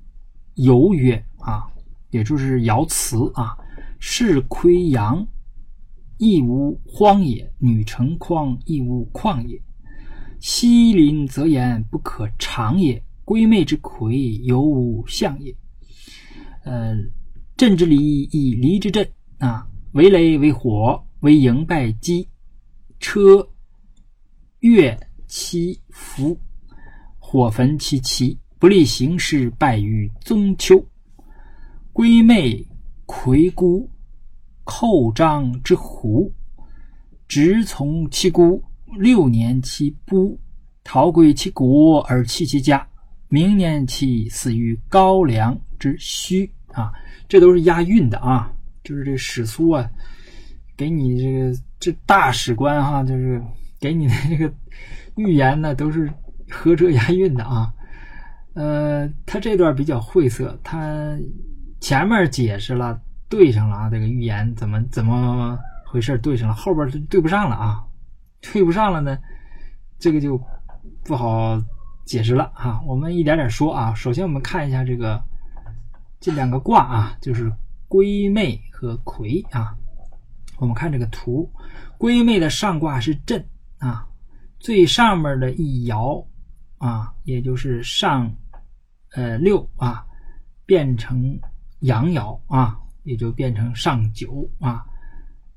[0.55, 1.63] 由曰：“啊，
[2.09, 3.55] 也就是爻辞啊，
[3.97, 5.25] 是亏阳，
[6.17, 9.57] 亦无荒也；女成筐，亦无旷也。
[10.41, 13.01] 西临则言不可长也。
[13.23, 15.55] 归妹之魁，犹无象也。
[16.65, 16.93] 呃，
[17.55, 22.27] 震之离以离之震啊，为雷为火，为营败击。”
[23.03, 23.45] 车
[24.61, 24.97] 月
[25.27, 26.39] 其福，
[27.19, 30.81] 火焚其旗，不利行事，败于中秋。
[31.91, 32.65] 归妹
[33.05, 33.89] 魁姑，
[34.63, 36.33] 寇张之狐，
[37.27, 38.63] 直从其姑，
[38.97, 40.39] 六年其不，
[40.81, 42.87] 逃归其国而弃其家。
[43.27, 46.93] 明年其死于高梁之墟啊！
[47.27, 48.49] 这都是押韵的啊，
[48.81, 49.91] 就是这史书啊，
[50.77, 51.57] 给你这个。
[51.83, 53.43] 这大使官哈，就是
[53.77, 54.49] 给你的这个
[55.17, 56.09] 预言呢，都是
[56.49, 57.73] 合辙押韵的啊。
[58.53, 61.13] 呃，他这段比较晦涩，他
[61.81, 62.97] 前面解释了
[63.27, 67.83] 对上了啊，这个预言怎么怎么回事对上了，后边就对不上了啊，
[68.53, 69.19] 对不上了呢，
[69.99, 70.41] 这个就
[71.03, 71.61] 不好
[72.05, 72.81] 解释了哈。
[72.87, 75.21] 我们一点点说啊，首先我们看一下这个
[76.21, 77.51] 这两个卦啊，就是
[77.89, 79.75] 归妹和魁啊。
[80.63, 81.51] 我们看这个图，
[81.97, 83.45] 归妹的上卦是震
[83.79, 84.07] 啊，
[84.59, 86.25] 最上面的一爻
[86.77, 88.33] 啊，也就是上
[89.11, 90.05] 呃六啊，
[90.65, 91.37] 变成
[91.81, 94.85] 阳爻啊，也就变成上九啊，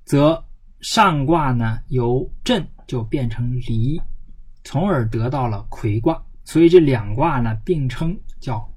[0.05, 0.45] 则
[0.81, 4.03] 上卦呢由震就变成离，
[4.65, 6.21] 从而得到了魁卦。
[6.43, 8.69] 所以这两卦呢并称叫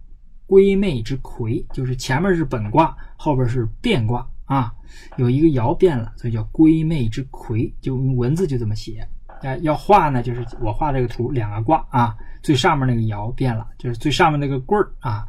[0.45, 4.29] 归妹之魁，就是前面是本卦，后边是变卦。
[4.49, 4.73] 啊，
[5.17, 9.07] 有一个爻变了，所以叫归妹之魁，就用文字就这么写。
[9.43, 15.23] 哎，要画呢，就是我画这个图，两个卦啊，最上面那个爻变了，就是最上面那个棍儿啊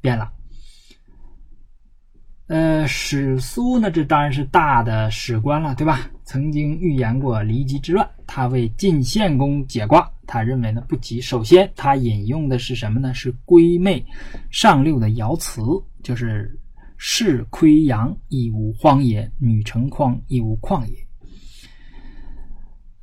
[0.00, 0.28] 变了。
[2.48, 6.10] 呃，史苏呢，这当然是大的史官了，对吧？
[6.24, 11.20] 曾经预言过骊姬之乱，他为晋献公解卦，他认为呢不吉。
[11.20, 13.14] 首先，他引用的是什么呢？
[13.14, 14.04] 是归妹
[14.50, 15.62] 上六的爻辞，
[16.02, 16.58] 就是。
[17.06, 20.96] 是亏阳亦无荒也，女成筐亦无旷也。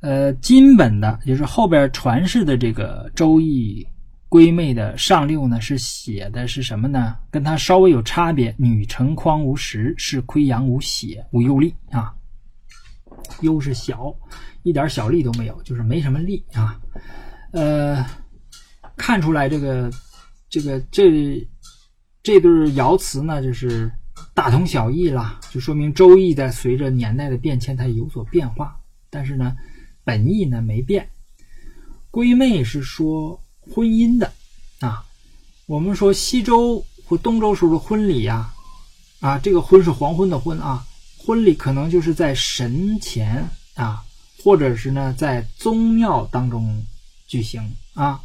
[0.00, 3.80] 呃，金本的，就是后边传世的这个《周易》
[4.28, 7.16] 龟妹的上六呢，是写的是什么呢？
[7.30, 8.52] 跟它稍微有差别。
[8.58, 12.12] 女成筐无实，是亏阳无血，无忧力啊。
[13.42, 14.12] 忧是小，
[14.64, 16.76] 一点小力都没有，就是没什么力啊。
[17.52, 18.04] 呃，
[18.96, 19.88] 看出来这个，
[20.48, 21.48] 这个这。
[22.22, 23.90] 这对爻辞呢，就是
[24.32, 28.78] 大同小异了，就说明《周易》在随着年代的变迁，它有所变化。
[29.10, 29.56] 但是呢，
[30.04, 31.08] 本意呢没变。
[32.12, 34.32] 归妹是说婚姻的
[34.80, 35.04] 啊，
[35.66, 38.52] 我们说西周或东周时候的婚礼呀，
[39.20, 40.86] 啊，这个婚是黄昏的婚啊，
[41.18, 44.04] 婚礼可能就是在神前啊，
[44.44, 46.84] 或者是呢在宗庙当中
[47.26, 48.20] 举行啊，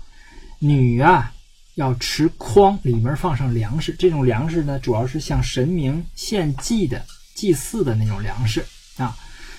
[0.60, 1.34] 女啊。
[1.78, 3.96] 要持筐，里面放上粮食。
[4.00, 7.06] 这种粮食呢，主要是向神明献祭的、
[7.36, 8.66] 祭祀的那种粮食
[8.98, 9.16] 啊。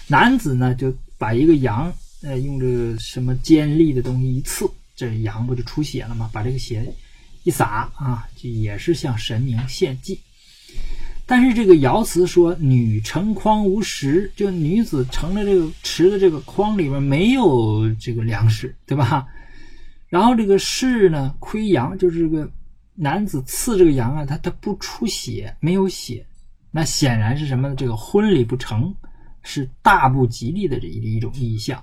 [0.08, 1.92] 男子呢，就把一个羊，
[2.22, 6.28] 呃，用这个什么尖利的东西一刺，这羊不就出血了吗？
[6.32, 6.92] 把这个血
[7.44, 10.18] 一洒啊，就也是向神明献祭。
[11.24, 19.24] 但是这个爻辞说“女成筐无食”，就女子盛的这个持的这个筐里面没有这个粮食，对吧？
[20.08, 22.50] 然后这个士呢，亏阳就是这个
[22.94, 26.26] 男子刺这个羊啊，他他不出血，没有血
[26.70, 27.74] 那显然是什么呢？
[27.74, 28.94] 这个婚礼不成，
[29.42, 31.82] 是大不吉利的这一一种意象。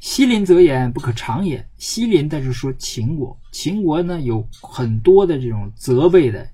[0.00, 1.66] 西邻则言不可长也。
[1.76, 6.48] 西邻，但是说秦国，秦国呢有很多的这种责备的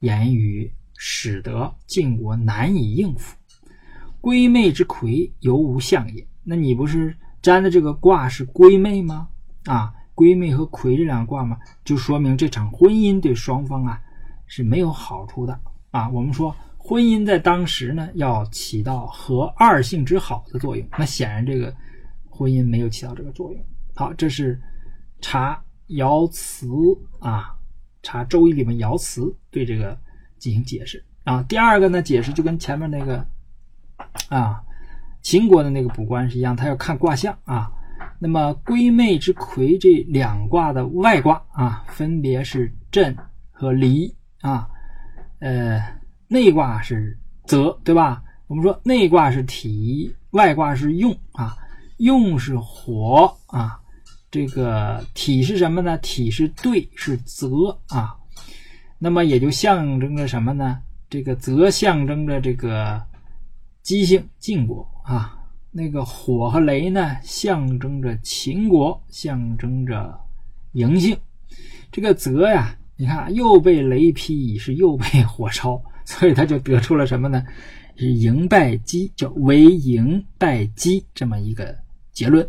[0.00, 3.36] 言语，使得晋国难以应付。
[4.20, 6.26] 归妹之魁，犹无相也。
[6.44, 9.28] 那你不是占的这个卦是归妹吗？
[9.64, 14.00] 啊，闺妹和魁这两卦嘛，就说明这场婚姻对双方啊
[14.46, 15.58] 是没有好处的
[15.90, 16.08] 啊。
[16.10, 20.86] 我们说婚姻在当时呢，要起到和二性之好的作用。
[20.98, 21.74] 那显然这个。
[22.36, 23.64] 婚姻没有起到这个作用。
[23.94, 24.60] 好，这是
[25.20, 26.66] 查爻辞
[27.20, 27.54] 啊，
[28.02, 29.96] 查《周易》里面爻辞对这个
[30.36, 31.44] 进行解释啊。
[31.44, 33.24] 第二个呢，解释就跟前面那个
[34.30, 34.60] 啊
[35.22, 37.70] 秦国的那个卜官是一样，他要看卦象啊。
[38.24, 43.14] 那么归妹之魁这两卦的外卦啊，分别是震
[43.52, 44.10] 和离
[44.40, 44.66] 啊。
[45.40, 45.78] 呃，
[46.26, 48.22] 内卦是泽，对吧？
[48.46, 51.54] 我们说内卦是体，外卦是用啊。
[51.98, 53.78] 用是火啊，
[54.30, 55.98] 这个体是什么呢？
[55.98, 58.16] 体是兑，是泽啊，
[58.98, 60.80] 那么也就象征着什么呢？
[61.10, 63.04] 这个泽象征着这个
[63.82, 65.33] 姬姓晋国啊，
[65.76, 70.16] 那个火和雷呢，象征着秦国，象征着
[70.72, 71.18] 嬴姓。
[71.90, 77.44] 这个泽呀，你看又被雷劈，是又被火烧，所以他就得出了什么呢？
[77.96, 81.76] 是嬴败姬，叫为赢败姬这么一个。
[82.12, 82.48] 结论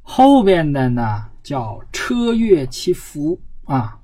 [0.00, 4.00] 后边的呢叫车越其福啊，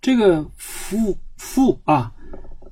[0.00, 2.12] 这个复复啊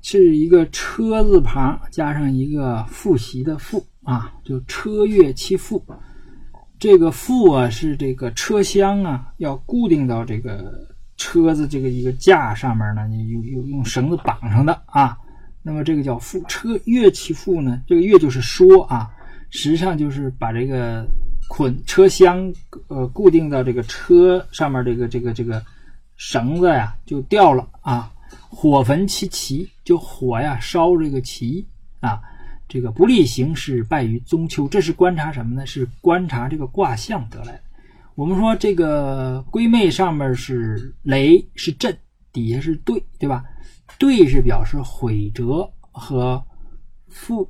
[0.03, 5.83] 是一个车字旁加上一个复习的复啊，就车越其复。
[6.79, 10.75] 这个复啊是这个车厢啊要固定到这个
[11.17, 15.17] 车子这个一个架上面呢，你用用用绳子绑上的啊。
[15.63, 17.81] 那么这个叫复车乐其复呢？
[17.87, 19.09] 这个乐就是说啊，
[19.51, 21.07] 实际上就是把这个
[21.49, 22.53] 捆车厢
[22.89, 25.65] 呃固定到这个车上面这个这个这个
[26.17, 28.11] 绳子呀就掉了啊。
[28.55, 31.67] 火焚其旗，就火呀烧这个旗
[32.01, 32.21] 啊。
[32.69, 35.67] 这个不利形势败于中秋，这是观察什么呢？
[35.67, 37.63] 是观察这个卦象得来的。
[38.15, 41.95] 我们说这个归妹上面是雷是震，
[42.33, 43.45] 底下是兑，对吧？
[43.99, 46.43] 兑是表示毁折和
[47.09, 47.47] 复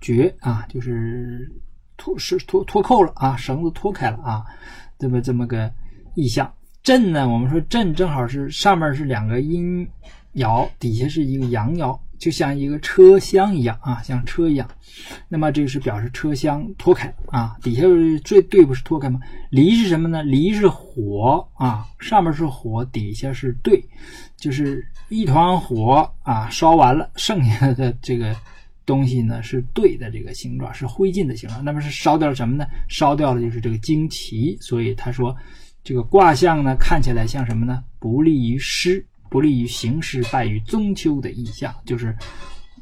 [0.00, 1.50] 绝啊，就是
[1.96, 4.44] 脱是脱脱扣了啊，绳子脱开了啊，
[4.98, 5.72] 这么这么个
[6.14, 6.52] 意象。
[6.82, 9.88] 震呢，我们说震正好是上面是两个阴
[10.34, 14.68] 爻，底下是一个阳爻，就像一个车厢一样啊，像车一样。
[15.28, 17.82] 那么这个是表示车厢脱开啊，底下
[18.24, 19.20] 最对不是脱开吗？
[19.50, 20.22] 离是什么呢？
[20.22, 23.82] 离是火啊，上面是火，底下是兑，
[24.36, 28.36] 就是一团火啊，烧完了，剩下的这个
[28.84, 31.64] 东西呢是兑的这个形状，是灰烬的形状。
[31.64, 32.66] 那么是烧掉了什么呢？
[32.88, 34.56] 烧掉了就是这个旌旗。
[34.60, 35.34] 所以他说，
[35.82, 37.82] 这个卦象呢看起来像什么呢？
[37.98, 42.14] 不利于师，不利于行事，败于中秋的意象，就是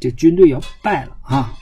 [0.00, 1.54] 这军队要败了啊。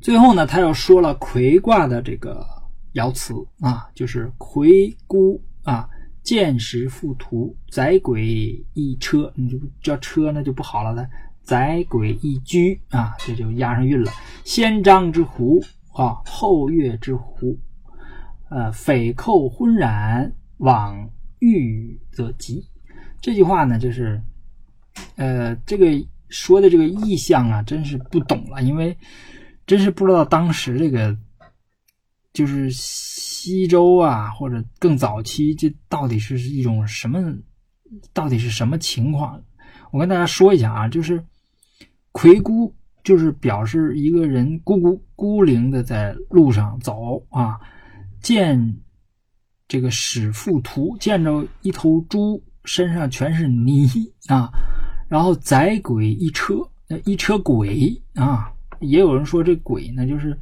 [0.00, 2.46] 最后呢，他又说了魁卦的这个
[2.94, 5.88] 爻辞啊，就是魁孤啊。
[6.22, 10.94] 见时复图，载轨一车，你就叫车那就不好了。
[10.94, 11.08] 它
[11.42, 14.12] 载轨一居啊，这就押上韵了。
[14.44, 15.64] 先张之狐
[15.94, 17.58] 啊，后月之狐，
[18.50, 21.08] 呃，匪寇昏然，往
[21.38, 22.68] 欲则吉。
[23.20, 24.20] 这句话呢，就是
[25.16, 25.86] 呃，这个
[26.28, 28.96] 说的这个意象啊，真是不懂了，因为
[29.66, 31.16] 真是不知道当时这个
[32.32, 32.70] 就是。
[33.42, 37.18] 西周啊，或者更早期，这到底是一种什么？
[38.12, 39.42] 到底是什么情况？
[39.92, 41.24] 我跟大家说一下啊，就是
[42.12, 47.58] 魁孤，就是表示一个人孤孤孤零的在路上走啊，
[48.20, 48.76] 见
[49.66, 53.88] 这个使妇图，见着一头猪身上全是泥
[54.28, 54.50] 啊，
[55.08, 56.54] 然后载鬼一车，
[57.04, 60.38] 一车鬼啊，也有人说这鬼呢，就是。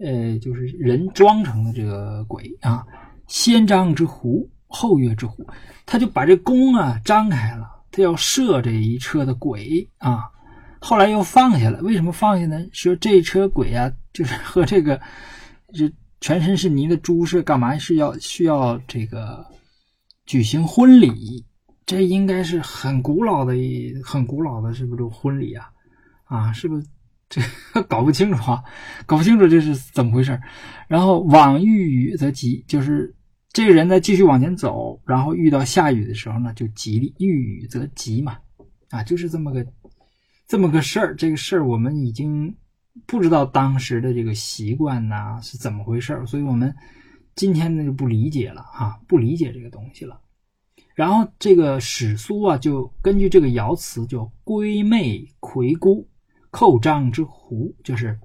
[0.00, 2.86] 呃，就是人装成的这个鬼啊，
[3.26, 5.44] 先张之狐，后跃之狐，
[5.86, 10.30] 他就把这弓啊张开了，他要射这一车的鬼啊，
[10.78, 11.80] 后来又放下了。
[11.80, 12.64] 为什么放下呢？
[12.70, 15.00] 说这车鬼啊，就是和这个
[15.74, 17.76] 这全身是泥的猪是干嘛？
[17.76, 19.44] 是要需要这个
[20.28, 21.42] 举行婚礼？
[21.86, 23.54] 这应该是很古老的、
[24.04, 25.70] 很古老的，是不是婚礼啊？
[26.24, 26.86] 啊，是不是？
[27.30, 27.40] 这
[27.88, 28.62] 搞不清楚啊，
[29.06, 30.38] 搞不清楚这是怎么回事
[30.86, 33.14] 然后往遇雨则吉，就是
[33.54, 38.36] 这个人呢继续往前走，然后遇到下雨的时候呢，就吉利，遇雨则吉嘛，
[38.90, 39.66] 啊，就是这么个
[40.46, 41.16] 这么个事儿。
[41.16, 42.54] 这个事儿我们已经
[43.06, 46.74] 不知道当时的这个习惯呐是怎么回事儿，所以我们
[47.38, 50.20] 今天呢就不理解了啊，不理解这个东西了。
[50.96, 56.08] 然后这个史书啊，就根据这个爻辞，叫“归妹魁孤，
[56.50, 58.18] 寇张之狐”，就是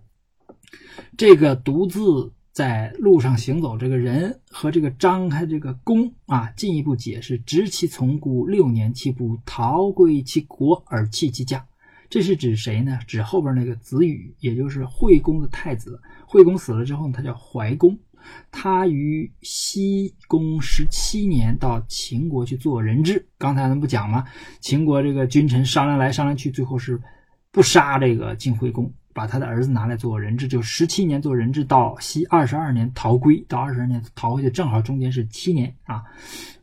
[1.16, 11.64] 这个独自在路上行走这个人和这个张开这个弓啊，进一步解释：“执其从孤，六年其不逃归其国而弃其家。”
[12.10, 12.98] 这是指谁呢？
[13.06, 16.02] 指后边那个子羽，也就是惠公的太子。
[16.26, 17.96] 惠公死了之后，他叫怀公。
[18.52, 23.26] 他于西宫十七年到秦国去做人质。
[23.38, 24.26] 刚才咱们不讲吗？
[24.60, 27.02] 秦国这个君臣商量来商量去，最后是
[27.52, 36.04] 不杀这个晋惠公，把他的儿子拿来做人质，就十七年做人质，到西二十二年逃归，到二十二年逃回去，正好中间是七年啊。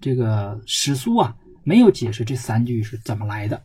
[0.01, 3.63] 这个史书啊没有解释这三句是怎么来的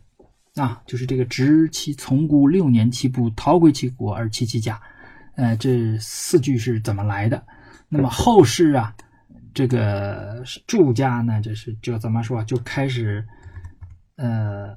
[0.54, 4.80] 啊，就是这个执其从孤六年，其不逃归其国而弃其家，
[5.34, 7.44] 呃，这四句是怎么来的？
[7.88, 8.94] 那么后世啊，
[9.54, 13.24] 这个祝家呢，就是就怎么说，就开始，
[14.16, 14.74] 呃，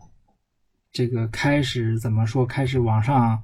[0.91, 3.41] 这个开始怎么说，开始往上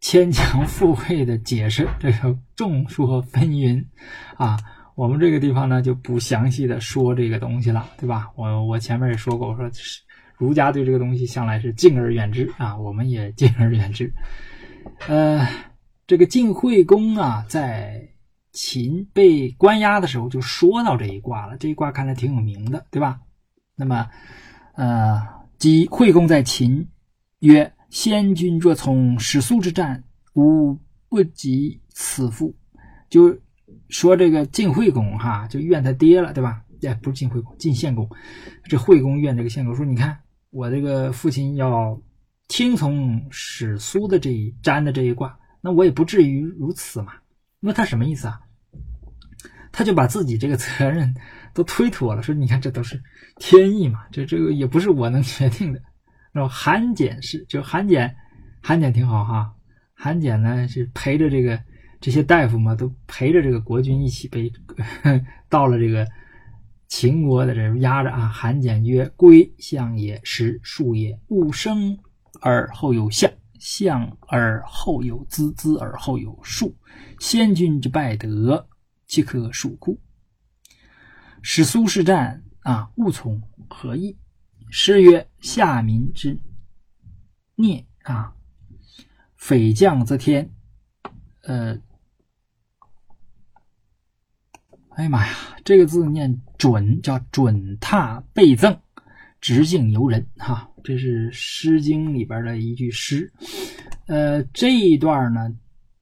[0.00, 3.84] 牵强附会的解释这个众说纷纭
[4.36, 4.58] 啊。
[4.94, 8.30] 我们这个地方呢，就不详细的说这个东西了，对吧？
[8.36, 9.70] 我我前面也说过，我说
[10.36, 14.12] 儒家对这个东西向来是敬而远之啊，我们也敬而远之。
[15.08, 15.48] 呃，
[16.06, 18.06] 这个晋惠公啊，在
[18.52, 23.20] 秦被关押的时候就说到这一卦了，这一卦看来挺有名的，对吧？
[23.74, 24.08] 那么，
[24.74, 25.22] 呃，
[25.58, 26.86] 即惠公在秦
[27.38, 30.04] 曰：“先君若从史苏之战，
[30.34, 32.54] 吾不及此父。”
[33.08, 33.34] 就
[33.88, 36.62] 说这个晋惠公哈，就怨他爹了，对吧？
[36.82, 38.08] 哎，不是晋惠公，晋献公。
[38.64, 40.18] 这惠公怨这个献公说：“你看
[40.50, 41.98] 我这个父亲要
[42.48, 47.14] 听从史苏的这一占的这一卦，那我也不至于如此嘛。”
[47.64, 48.40] 那他什么意思啊？
[49.70, 51.14] 他就把自己这个责任
[51.54, 53.02] 都推脱了，说：“你看，这都是
[53.36, 55.80] 天意嘛，这这个也不是我能决定的。”
[56.30, 58.14] 然后韩简是，就韩简，
[58.60, 59.54] 韩简挺好哈。
[59.94, 61.58] 韩简呢是陪着这个
[62.00, 64.52] 这些大夫嘛，都陪着这个国君一起被
[65.48, 66.06] 到了这个
[66.88, 68.28] 秦国的这压着啊。
[68.28, 71.18] 韩简曰：“归相也，实数也。
[71.28, 71.96] 物生
[72.42, 73.30] 而后有相。”
[73.62, 76.76] 相而后有资，资而后有术。
[77.20, 78.68] 先君之败德，
[79.06, 80.00] 岂可数故？
[81.42, 83.40] 使苏氏战啊，勿从
[83.70, 84.18] 何意？
[84.68, 86.40] 诗曰：“下民之
[87.54, 88.34] 孽啊，
[89.36, 90.52] 匪将则天。”
[91.42, 91.78] 呃，
[94.90, 95.32] 哎呀妈呀，
[95.64, 98.80] 这个字念准，叫准踏倍赠，
[99.42, 100.70] 直径由人哈。
[100.84, 103.30] 这是《诗经》里边的一句诗，
[104.06, 105.52] 呃，这一段呢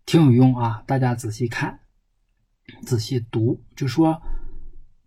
[0.07, 1.81] 挺有用啊，大家仔细看，
[2.83, 4.21] 仔细读，就说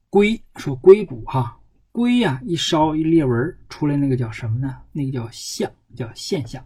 [0.10, 1.60] 龟，说龟骨哈，
[1.92, 4.78] 龟呀一烧一裂纹出来，那个叫什么呢？
[4.92, 6.64] 那个叫象，叫现象。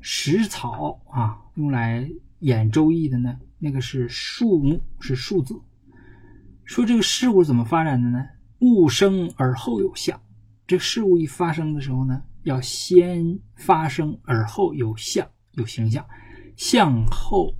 [0.00, 2.08] 食草啊，用来
[2.40, 5.54] 演《周易》的呢，那个是数目，是数字。
[6.64, 8.24] 说这个事物怎么发展的呢？
[8.60, 10.20] 物生而后有象，
[10.72, 12.22] 这事物一发生的时候呢？
[12.44, 16.02] 要先发生，而后有相，有形象，
[16.56, 17.54] 相后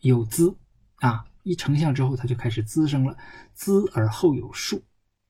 [0.00, 0.56] 有滋
[1.00, 1.26] 啊！
[1.42, 3.14] 一成像之后，它就开始滋生了，
[3.52, 4.82] 滋而后有数。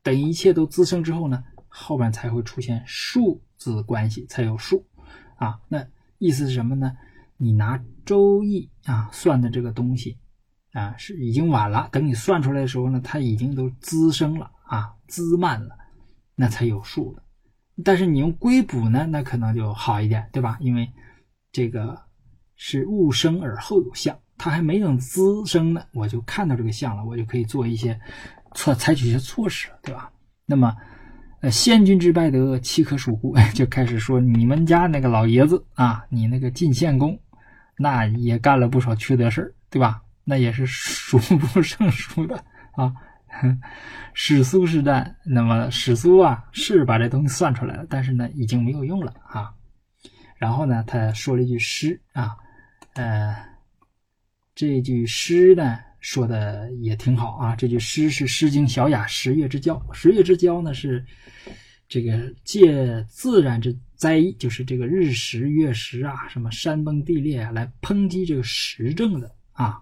[0.04, 4.86] 等一切都滋生之后呢，后边才会出现数字关系，才有数
[5.34, 5.58] 啊。
[5.66, 5.84] 那
[6.18, 6.96] 意思是什么呢？
[7.36, 10.20] 你拿周易啊算的这个东西
[10.70, 11.88] 啊，是已经晚了。
[11.90, 15.76] 等你算出来的时候呢，它已经都滋生了啊，滋慢了，
[16.34, 17.22] 那才有数的。
[17.84, 20.56] 但是你用龟卜呢，那可能就好一点，对吧？
[20.60, 20.88] 因为
[21.50, 22.00] 这个
[22.56, 28.00] 是物生而后有象，它还没等滋生呢，我就看到这个象了，我就可以做一些
[28.54, 30.10] 措采取一些措施，对吧？
[30.46, 30.76] 那么，
[31.40, 33.34] 呃，先君之败德，岂可数乎？
[33.54, 37.18] 就开始说你们家那个老爷子啊，你那个晋献公，
[37.76, 40.00] 那也干了不少缺德事儿，对吧？
[40.22, 42.36] 那也是数 不胜数的
[42.72, 42.94] 啊。
[44.14, 49.52] 史苏是战，那么史苏啊是把这东西算出来了，但是呢已经没有用了啊。
[50.36, 52.36] 然后呢他说了一句诗啊，
[52.94, 53.36] 呃，
[54.54, 57.56] 这句诗呢说的也挺好啊。
[57.56, 61.04] 这句诗是《诗经·小雅·十月之交》，十月之交呢是
[61.88, 69.80] 这个借自然之灾，就是这个日食、月食啊，什么山崩地裂啊，来抨击这个时政的啊。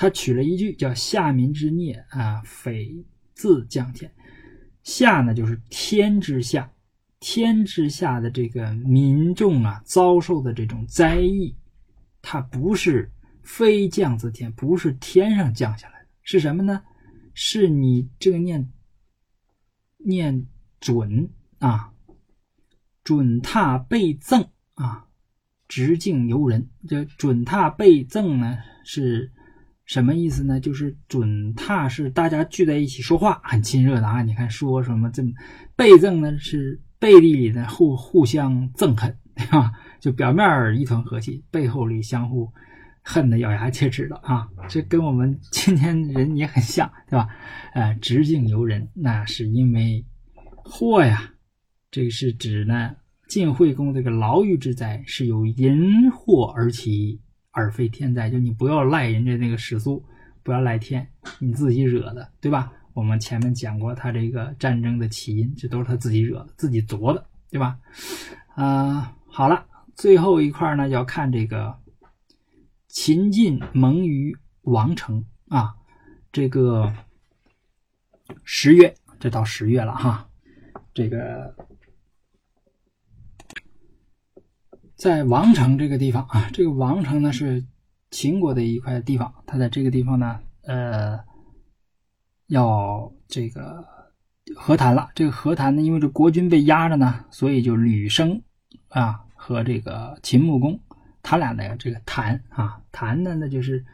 [0.00, 3.04] 他取了一句叫“下民之孽啊，匪
[3.34, 4.08] 自降天”。
[4.84, 6.72] 下呢，就是天之下，
[7.18, 11.52] 天之下的这个民众啊，遭受的这种灾异，
[12.22, 13.10] 它不是
[13.42, 16.80] 非降自天，不是天上降下来的，是什么呢？
[17.34, 18.72] 是你这个念
[19.96, 20.46] 念
[20.78, 21.92] 准啊，
[23.02, 25.08] 准踏被赠啊，
[25.66, 26.70] 直径由人。
[26.86, 29.32] 这准踏被赠呢是
[29.88, 30.60] 什么意思呢？
[30.60, 34.22] 就是准踏是大家聚在一起说话很亲热的啊。
[34.22, 35.32] 你看说什么这么
[35.74, 36.38] 被赠呢？
[36.38, 39.72] 是背地里的互互相憎恨，对吧？
[39.98, 42.52] 就表面一团和气，背后里相互
[43.02, 44.46] 恨得咬牙切齿的啊。
[44.68, 47.26] 这跟我们今天人也很像，对吧？
[47.72, 50.04] 呃，直径由人，那是因为
[50.52, 51.32] 祸呀。
[51.90, 52.90] 这个是指呢，
[53.26, 57.22] 晋惠公这个牢狱之灾是由淫祸而起。
[57.58, 60.04] 而非天灾，就你不要赖人家那个史书，
[60.44, 61.06] 不要赖天，
[61.40, 62.72] 你自己惹的，对吧？
[62.94, 67.78] 我们前面讲过，他这个战争的起因，这都是他自己惹的，自己作的，对吧？
[68.54, 69.66] 啊，好了，
[69.96, 71.76] 最后一块呢，要看这个
[72.86, 75.74] 秦晋盟于王城啊，
[76.30, 76.92] 这个
[78.44, 80.28] 十月，这到十月了哈，
[80.94, 81.54] 这个。
[84.98, 87.64] 在王城这个地方啊，这个王城呢是
[88.10, 91.20] 秦国的一块地方，它在这个地方呢，呃，
[92.48, 93.86] 要这个
[94.56, 95.08] 和谈了。
[95.14, 98.42] 这个和谈呢，因为这国君被压着呢，所以就吕生
[98.88, 100.80] 啊和这个秦穆公
[101.22, 103.86] 他俩的这个谈啊谈的那就是，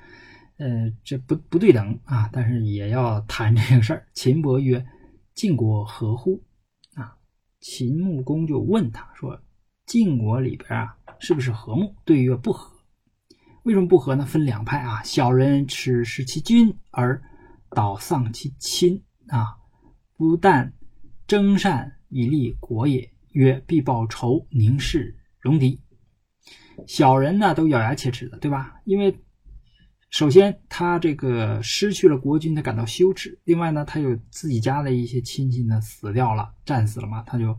[0.57, 4.07] 呃，这不不对等啊，但是也要谈这个事儿。
[4.15, 4.87] 秦伯曰
[5.37, 6.43] ：“晋国何乎？”
[6.97, 7.15] 啊，
[7.61, 9.39] 秦穆公就问他说。
[9.87, 11.95] 晋国里边啊，是不是和睦？
[12.05, 12.73] 对曰不和。
[13.65, 14.25] 为什么不和呢？
[14.25, 15.03] 分两派啊。
[15.03, 17.23] 小人耻视其君而
[17.71, 19.57] 导丧其亲啊，
[20.17, 20.73] 不但
[21.27, 23.11] 征善以立国也。
[23.33, 25.81] 曰必报仇，宁氏戎狄。
[26.87, 28.81] 小人呢，都咬牙切齿的，对吧？
[28.85, 29.19] 因为
[30.11, 33.41] 首先他这个失去了国君，他感到羞耻。
[33.45, 37.59] 另外呢，他有自己家的一些亲戚呢死掉了，战死了嘛，他就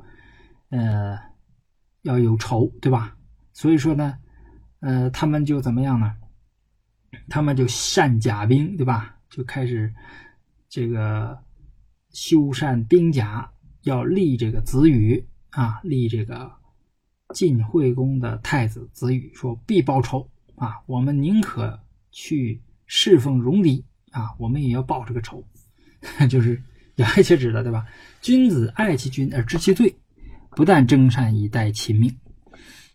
[0.69, 1.34] 呃。
[2.05, 3.17] 要有仇，对吧？
[3.51, 4.17] 所以说呢，
[4.79, 6.13] 呃，他们就怎么样呢？
[7.27, 9.17] 他们就善甲兵，对吧？
[9.29, 9.93] 就开始
[10.69, 11.37] 这个
[12.11, 13.51] 修缮兵甲，
[13.81, 16.51] 要立这个子羽啊，立这个
[17.33, 20.75] 晋惠公的太子子羽，说必报仇啊！
[20.85, 21.79] 我们宁可
[22.11, 25.43] 去侍奉戎狄啊，我们也要报这个仇，
[26.29, 26.61] 就是
[26.97, 27.85] 咬牙切齿的，对吧？
[28.21, 29.95] 君子爱其君而知其罪。
[30.55, 32.17] 不但征善以待秦命，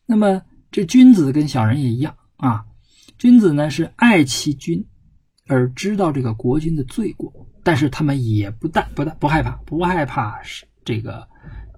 [0.06, 2.64] 那么这君子跟小人也一样啊。
[3.18, 4.88] 君子呢是爱其君，
[5.46, 11.28] 而知道这个国君的罪过，但是他们也不但不但不害怕，不害怕是这个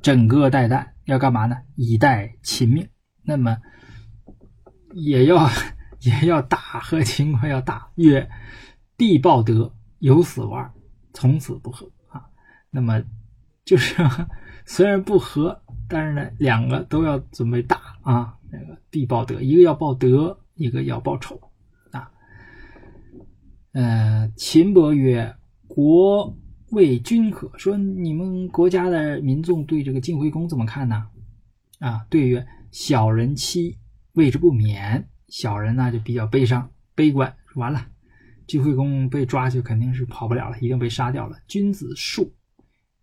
[0.03, 1.57] 整个带弹要干嘛呢？
[1.75, 2.89] 以待秦命。
[3.25, 3.59] 那么
[4.95, 5.51] 也要
[5.99, 8.31] 也要打和秦国要打，曰
[8.97, 10.73] 必报德，有死无二，
[11.13, 12.23] 从此不和啊。
[12.71, 13.03] 那么
[13.65, 13.97] 就是
[14.65, 15.61] 虽然不和。
[15.93, 21.39] 但是呢，两个都要准备打啊，那个必报德，一个要报德，一个要报仇
[21.91, 22.11] 啊。
[23.73, 25.37] 呃，秦伯曰
[25.69, 26.35] ：“国
[26.71, 31.09] 为君可。”说你们国家的民众对这个晋惠公怎么看呢？
[31.79, 33.77] 啊，对曰：“小人妻
[34.15, 37.37] 为之不免。”小人呢就比较悲伤、悲观。
[37.57, 37.87] 完了，
[38.47, 41.37] 晋惠公被抓就肯定是跑不了了，一定被杀掉了。
[41.47, 42.31] 君子恕，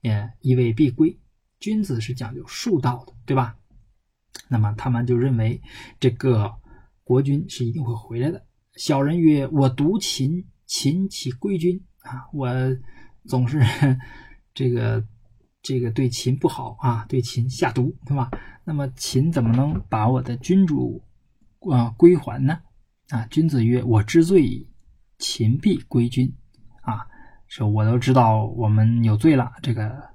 [0.02, 1.20] 也以为必归。
[1.60, 3.58] 君子是讲究术道的，对吧？
[4.48, 5.62] 那么他们就认为
[6.00, 6.56] 这个
[7.04, 8.46] 国君是一定会回来的。
[8.76, 12.30] 小人曰：“我独秦，秦岂归君啊？
[12.32, 12.50] 我
[13.26, 13.60] 总是
[14.54, 15.06] 这个
[15.62, 18.32] 这个对秦不好啊，对秦下毒，对吧？
[18.64, 21.04] 那么秦怎么能把我的君主
[21.72, 22.62] 啊归还呢？
[23.10, 23.26] 啊？
[23.26, 24.70] 君子曰：我知罪矣，
[25.18, 26.34] 秦必归君
[26.84, 27.06] 啊！
[27.48, 30.08] 说我都知道我们有罪了，这个。”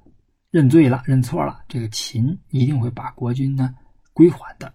[0.54, 3.74] 认罪了，认错了，这个秦一定会把国君呢
[4.12, 4.72] 归还的。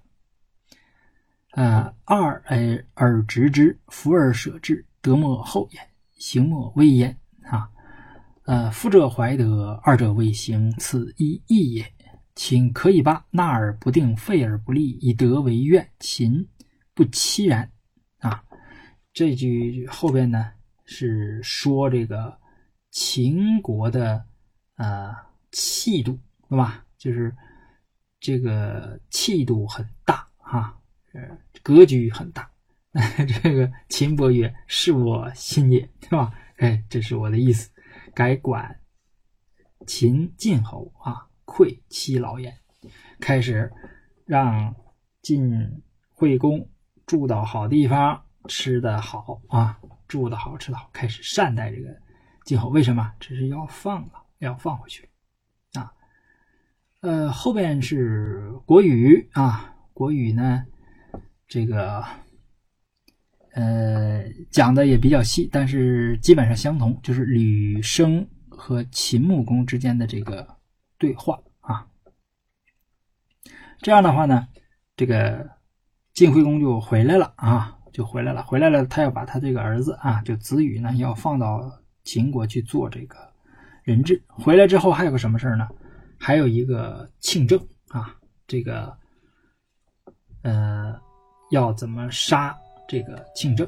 [1.52, 5.82] 呃，二而而执之，福而舍之，德莫厚焉，
[6.18, 7.70] 行莫威焉啊。
[8.44, 11.94] 呃，夫者怀德，二者未行，此一义也。
[12.36, 15.90] 秦可以罢，纳而不定，废而不立，以德为怨。
[16.00, 16.46] 秦
[16.94, 17.72] 不欺然
[18.18, 18.44] 啊。
[19.14, 20.52] 这句后边呢
[20.84, 22.38] 是说这个
[22.92, 24.26] 秦国的
[24.76, 25.29] 呃。
[25.52, 26.86] 气度，对吧？
[26.98, 27.36] 就是
[28.20, 30.78] 这个气度很大哈，
[31.14, 32.50] 呃，格局很大。
[33.44, 36.34] 这个秦伯曰：“是我心也，对吧？
[36.58, 37.70] 哎，这是我的意思。
[38.16, 38.80] 改管
[39.86, 42.58] 秦晋侯啊，愧其老焉。
[43.20, 43.72] 开始
[44.26, 44.76] 让
[45.22, 46.68] 晋惠公
[47.06, 51.96] 住到好地方，吃的好啊，住的好，吃的好，开始善待这个
[52.44, 52.70] 晋侯。
[52.70, 53.14] 为什么？
[53.20, 55.09] 这是要放了，要放回去。
[57.02, 60.66] 呃，后边是国语啊，国语呢，
[61.48, 62.04] 这个。
[63.56, 70.48] 呃，讲的也比较细，但是基本上相同，就是吕生和秦穆公之间的这个
[71.00, 71.88] 对话啊。
[73.80, 74.48] 这样的话呢，
[74.96, 75.50] 这个
[76.14, 83.18] 晋惠公就回来了啊，就回来了，回来了，他要把他这个儿子啊，就子羽呢，要放到秦国去做这个
[83.84, 84.24] 人质。
[84.28, 85.68] 回来之后还有个什么事呢？
[86.20, 88.16] 还有一个庆正啊，
[88.46, 88.96] 这个
[90.44, 91.00] 呃，
[91.52, 92.56] 要怎么杀？
[92.88, 93.68] 这个庆政